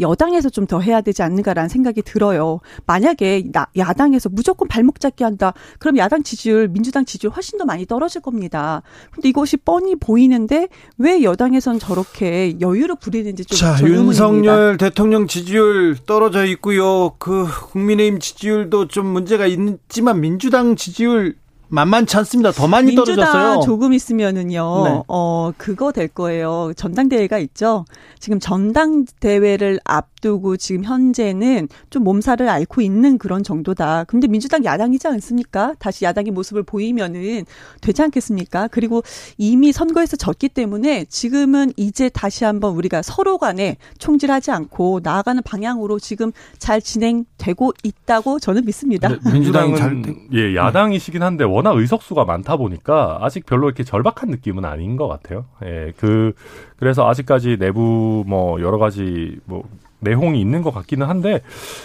[0.00, 2.60] 여당에서 좀 더 해야 되지 않는가라는 생각이 들어요.
[2.84, 5.54] 만약에 나, 야당에서 무조건 발목 잡기 한다.
[5.78, 8.82] 그럼 야당 지지율, 민주당 지지율 훨씬 더 많이 떨어질 겁니다.
[9.10, 13.98] 근데 이것이 뻔히 보이는데 왜 여당에선 저렇게 여유를 부리는지 좀 자, 의문입니다.
[13.98, 17.14] 윤석열 대통령 지지율 떨어져 있고요.
[17.18, 21.34] 그 국민의힘 지지율도 좀 문제가 있지만 민주당 지지율
[21.68, 22.50] 만만치 않습니다.
[22.50, 23.60] 더 많이 민주당 떨어졌어요.
[23.60, 25.02] 조금 있으면은요, 네.
[25.08, 26.72] 어, 그거 될 거예요.
[26.76, 27.84] 전당대회가 있죠.
[28.18, 34.04] 지금 전당대회를 앞 두고 지금 현재는 좀 몸살을 앓고 있는 그런 정도다.
[34.04, 35.74] 근데 민주당 야당이지 않습니까?
[35.78, 37.44] 다시 야당의 모습을 보이면은
[37.80, 38.68] 되지 않겠습니까?
[38.68, 39.02] 그리고
[39.36, 45.98] 이미 선거에서 졌기 때문에 지금은 이제 다시 한번 우리가 서로 간에 총질하지 않고 나아가는 방향으로
[45.98, 49.08] 지금 잘 진행되고 있다고 저는 믿습니다.
[49.32, 49.98] 민주당은 잘
[50.32, 55.46] 예 야당이시긴 한데 워낙 의석수가 많다 보니까 아직 별로 이렇게 절박한 느낌은 아닌 것 같아요.
[55.64, 56.32] 예, 그
[56.76, 59.64] 그래서 아직까지 내부 뭐 여러 가지 뭐
[60.00, 61.42] 내용이 있는 것 같기는 한데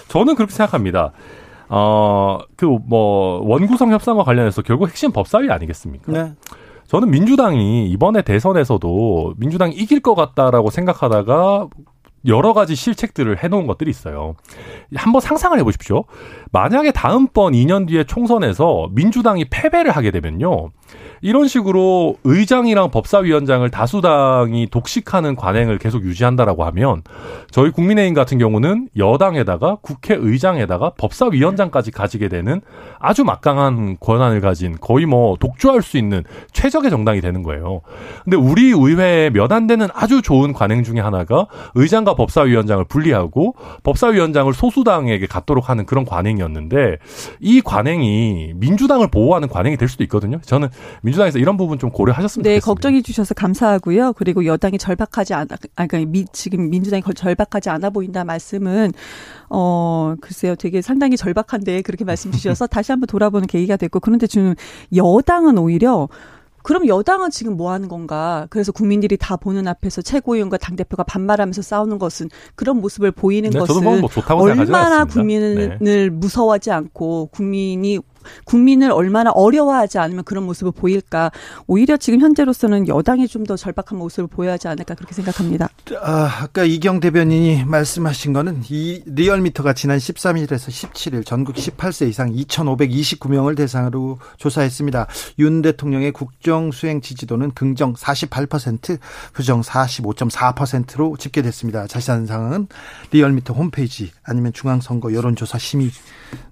[0.07, 1.11] 저는 그렇게 생각합니다.
[1.69, 6.11] 어, 그, 뭐, 원구성 협상과 관련해서 결국 핵심 법사위 아니겠습니까?
[6.11, 6.33] 네.
[6.87, 11.67] 저는 민주당이 이번에 대선에서도 민주당이 이길 것 같다라고 생각하다가
[12.27, 14.35] 여러 가지 실책들을 해놓은 것들이 있어요.
[14.95, 16.03] 한번 상상을 해보십시오.
[16.53, 20.69] 만약에 다음번 2년 뒤에 총선에서 민주당이 패배를 하게 되면요.
[21.21, 27.01] 이런 식으로 의장이랑 법사위원장을 다수당이 독식하는 관행을 계속 유지한다라고 하면
[27.49, 32.61] 저희 국민의힘 같은 경우는 여당에다가 국회의장에다가 법사위원장까지 가지게 되는
[32.99, 37.81] 아주 막강한 권한을 가진 거의 뭐 독주할 수 있는 최적의 정당이 되는 거예요.
[38.25, 44.51] 근데 우리 의회에 몇 안 되는 아주 좋은 관행 중에 하나가 의장과 법사위원장을 분리하고 법사위원장을
[44.53, 46.97] 소수당에게 갖도록 하는 그런 관행이 었는데
[47.39, 50.39] 이 관행이 민주당을 보호하는 관행이 될 수도 있거든요.
[50.41, 50.69] 저는
[51.01, 52.65] 민주당에서 이런 부분 좀 고려하셨으면 네, 좋겠습니다.
[52.65, 54.13] 걱정해 주셔서 감사하고요.
[54.13, 58.91] 그리고 여당이 절박하지 않아, 아, 그러니까 미, 지금 민주당이 절박하지 않아 보인다 말씀은
[59.49, 64.55] 어 글쎄요, 되게 상당히 절박한데 그렇게 말씀 주셔서 다시 한번 돌아보는 계기가 됐고 그런데 지금
[64.95, 66.07] 여당은 오히려
[66.63, 68.47] 그럼 여당은 지금 뭐 하는 건가?
[68.49, 73.59] 그래서 국민들이 다 보는 앞에서 최고위원과 당 대표가 반말하면서 싸우는 것은 그런 모습을 보이는 네,
[73.59, 75.13] 것은 뭐 생각하지는 얼마나 않습니다.
[75.13, 76.09] 국민을 네.
[76.09, 77.99] 무서워하지 않고 국민이
[78.45, 81.31] 국민을 얼마나 어려워하지 않으면 그런 모습을 보일까?
[81.67, 85.67] 오히려 지금 현재로서는 여당이 좀 더 절박한 모습을 보여야 하지 않을까 그렇게 생각합니다.
[86.01, 93.57] 아, 아까 이경 대변인이 말씀하신 거는 이 리얼미터가 지난 13일에서 17일 전국 18세 이상 2,529명을
[93.57, 95.07] 대상으로 조사했습니다.
[95.39, 98.97] 윤 대통령의 국정 수행 지지도는 긍정 48%,
[99.33, 101.87] 부정 45.4%로 집계됐습니다.
[101.87, 102.67] 자세한 사항은
[103.11, 105.89] 리얼미터 홈페이지 아니면 중앙선거 여론조사 심의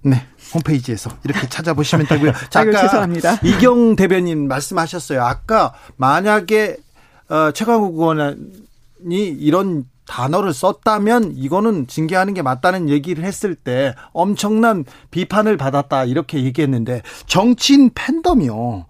[0.02, 2.32] 네 홈페이지에서 이렇게 찾아보시면 되고요.
[2.50, 3.40] 자, 아까 죄송합니다.
[3.42, 5.22] 이경 대변인 말씀하셨어요.
[5.22, 6.76] 아까 만약에
[7.28, 15.56] 어, 최강욱 의원이 이런 단어를 썼다면 이거는 징계하는 게 맞다는 얘기를 했을 때 엄청난 비판을
[15.56, 18.86] 받았다 이렇게 얘기했는데 정치인 팬덤이요.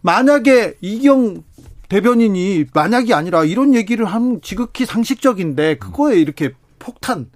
[0.00, 1.42] 만약에 이경
[1.88, 7.26] 대변인이 만약이 아니라 이런 얘기를 하면 지극히 상식적인데 그거에 이렇게 폭탄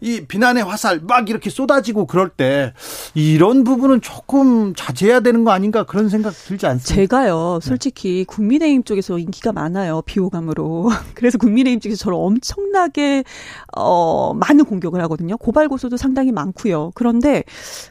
[0.00, 2.72] 이 비난의 화살 막 이렇게 쏟아지고 그럴 때
[3.14, 6.94] 이런 부분은 조금 자제해야 되는 거 아닌가 그런 생각 들지 않습니까?
[6.94, 10.90] 제가요, 솔직히 국민의힘 쪽에서 인기가 많아요, 비호감으로.
[11.14, 13.24] 그래서 국민의힘 쪽에서 저를 엄청나게,
[13.76, 15.36] 어, 많은 공격을 하거든요.
[15.36, 16.92] 고발 고소도 상당히 많고요.
[16.94, 17.44] 그런데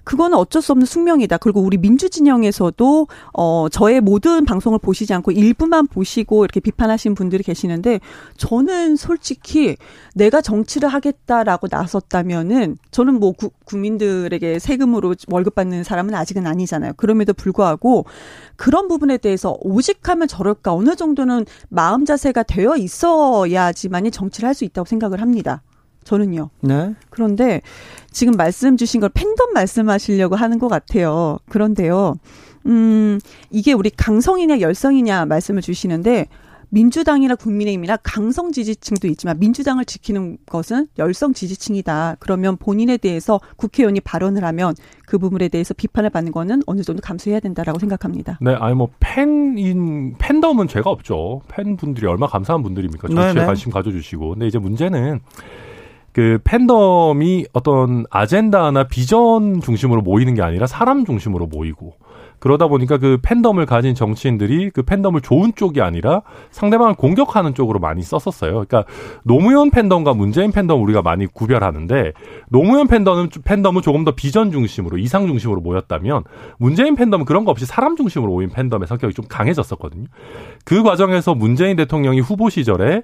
[0.03, 1.37] 그거는 어쩔 수 없는 숙명이다.
[1.37, 7.43] 그리고 우리 민주 진영에서도, 어, 저의 모든 방송을 보시지 않고 일부만 보시고 이렇게 비판하신 분들이
[7.43, 7.99] 계시는데
[8.37, 9.77] 저는 솔직히
[10.15, 16.93] 내가 정치를 하겠다라고 나 섰다면은 저는 뭐 구- 국민들에게 세금으로 월급 받는 사람은 아직은 아니잖아요.
[16.97, 18.05] 그럼에도 불구하고
[18.55, 24.85] 그런 부분에 대해서 오직하면 저럴까 어느 정도는 마음 자세가 되어 있어야지만이 정치를 할 수 있다고
[24.85, 25.61] 생각을 합니다.
[26.03, 26.49] 저는요.
[26.61, 26.95] 네.
[27.11, 27.61] 그런데
[28.11, 31.37] 지금 말씀 주신 걸 팬덤 말씀하시려고 하는 것 같아요.
[31.49, 32.15] 그런데요,
[32.65, 33.19] 음,
[33.51, 36.27] 이게 우리 강성이냐 열성이냐 말씀을 주시는데,
[36.69, 42.17] 민주당이나 국민의힘이나 강성 지지층도 있지만 민주당을 지키는 것은 열성 지지층이다.
[42.19, 47.39] 그러면 본인에 대해서 국회의원이 발언을 하면 그 부분에 대해서 비판을 받는 거는 어느 정도 감수해야
[47.39, 48.37] 된다라고 생각합니다.
[48.41, 51.41] 네, 아니 뭐 팬인 팬덤은 죄가 없죠.
[51.47, 53.07] 팬분들이 얼마나 감사한 분들입니까?
[53.07, 53.45] 정치에 네네.
[53.45, 54.29] 관심 가져주시고.
[54.31, 55.19] 근데 이제 문제는
[56.11, 61.93] 그 팬덤이 어떤 아젠다나 비전 중심으로 모이는 게 아니라 사람 중심으로 모이고
[62.39, 66.21] 그러다 보니까 그 팬덤을 가진 정치인들이 그 팬덤을 좋은 쪽이 아니라
[66.51, 68.51] 상대방을 공격하는 쪽으로 많이 썼었어요.
[68.51, 68.85] 그러니까
[69.23, 72.13] 노무현 팬덤과 문재인 팬덤 우리가 많이 구별하는데
[72.49, 76.23] 노무현 팬덤은 팬덤은 조금 더 비전 중심으로 이상 중심으로 모였다면
[76.57, 80.05] 문재인 팬덤은 그런 거 없이 사람 중심으로 모인 팬덤의 성격이 좀 강해졌었거든요.
[80.65, 83.03] 그 과정에서 문재인 대통령이 후보 시절에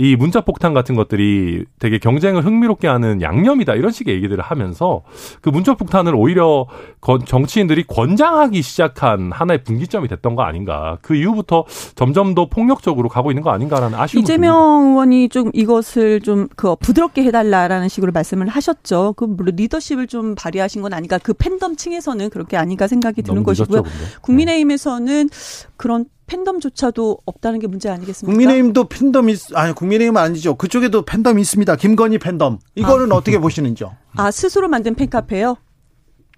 [0.00, 5.02] 이 문자 폭탄 같은 것들이 되게 경쟁을 흥미롭게 하는 양념이다 이런 식의 얘기들을 하면서
[5.40, 6.66] 그 문자 폭탄을 오히려
[7.00, 11.64] 건- 정치인들이 권장하기 시작한 하나의 분기점이 됐던 거 아닌가 그 이후부터
[11.96, 17.24] 점점 더 폭력적으로 가고 있는 거 아닌가라는 아쉬움이 이재명 의원이 좀 이것을 좀 그 부드럽게
[17.24, 19.14] 해달라라는 식으로 말씀을 하셨죠.
[19.16, 21.18] 그 물론 리더십을 좀 발휘하신 건 아닌가.
[21.18, 23.82] 그 팬덤 층에서는 그렇게 아닌가 생각이 드는 것이고요.
[23.82, 23.96] 근데.
[24.22, 25.28] 국민의힘에서는
[25.76, 28.32] 그런 팬덤조차도 없다는 게 문제 아니겠습니까?
[28.32, 30.54] 국민의힘도 팬덤이 있- 아니 국민의힘은 아니죠.
[30.54, 31.74] 그쪽에도 팬덤이 있습니다.
[31.76, 32.58] 김건희 팬덤.
[32.76, 33.96] 이거는 어떻게 보시는지요?
[34.16, 35.56] 아 스스로 만든 팬카페요?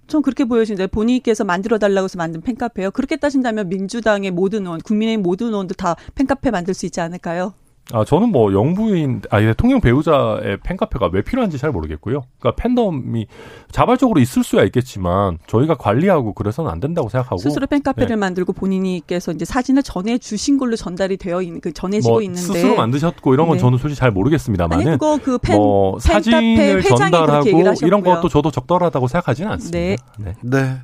[0.07, 2.91] 전 그렇게 보여지는데 본인께서 만들어 달라고 해서 만든 팬카페요.
[2.93, 7.55] 그렇게 따진다면 민주당의 모든 의원, 국민의힘 모든 의원들 다 팬카페 만들 수 있지 않을까요?
[7.93, 12.23] 아, 저는 뭐 영부인, 아, 대통령 배우자의 팬카페가 왜 필요한지 잘 모르겠고요.
[12.39, 13.27] 그러니까 팬덤이
[13.71, 17.39] 자발적으로 있을 수야 있겠지만 저희가 관리하고 그래서는 안 된다고 생각하고.
[17.39, 18.17] 스스로 팬카페를 네.
[18.17, 22.77] 만들고 본인이께서 이제 사진을 전해 주신 걸로 전달이 되어 있는 그 전해지고 뭐 있는데 스스로
[22.77, 23.61] 만드셨고 이런 건 네.
[23.61, 27.87] 저는 솔직히 잘 모르겠습니다만은 아니 그거 그 팬, 뭐 팬카페 사진을 회장이 그렇게 전달하고.
[27.87, 29.79] 이런 것도 저도 적절하다고 생각하지는 않습니다.
[29.79, 29.97] 네.
[30.19, 30.35] 네.
[30.43, 30.79] 네.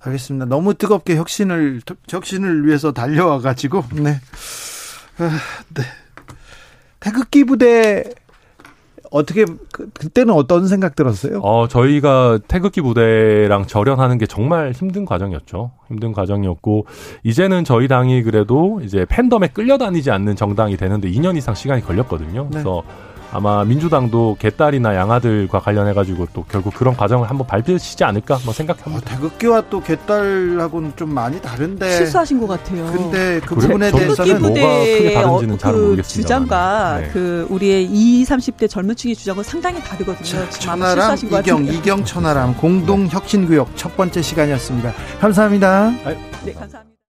[0.00, 0.46] 알겠습니다.
[0.46, 4.20] 너무 뜨겁게 혁신을 혁신을 위해서 달려와 가지고 네.
[5.18, 5.30] 아,
[5.74, 5.82] 네.
[7.04, 8.02] 태극기 부대
[9.10, 11.40] 어떻게 그, 그때는 어떤 생각 들었어요?
[11.40, 15.70] 어, 저희가 태극기 부대랑 절연하는 게 정말 힘든 과정이었죠.
[15.88, 16.86] 힘든 과정이었고,
[17.22, 22.44] 이제는 저희 당이 그래도 이제 팬덤에 끌려다니지 않는 정당이 되는데 2년 이상 시간이 걸렸거든요.
[22.44, 22.48] 네.
[22.50, 22.82] 그래서
[23.36, 29.10] 아마 민주당도 개딸이나 양아들과 관련해가지고 또 결국 그런 과정을 한번 밟으시지 않을까 어, 생각합니다.
[29.10, 31.90] 태극기와 또 개딸하고는 좀 많이 다른데.
[31.96, 32.86] 실수하신 것 같아요.
[32.92, 33.66] 근데 그 그래?
[33.66, 36.04] 부분에 대해서는 뭐- 뭐가 크게 다른지는 어, 잘 그 모르겠습니다만.
[36.46, 37.10] 주장과 네.
[37.12, 40.48] 그 우리의 20, 30대 젊은 층의 주장은 상당히 다르거든요.
[40.50, 41.64] 천하람 이경.
[41.66, 44.92] 이경 천하람 공동 혁신 구역 첫 번째 시간이었습니다.
[45.20, 45.90] 감사합니다.
[46.44, 46.93] 네, 감사합니다.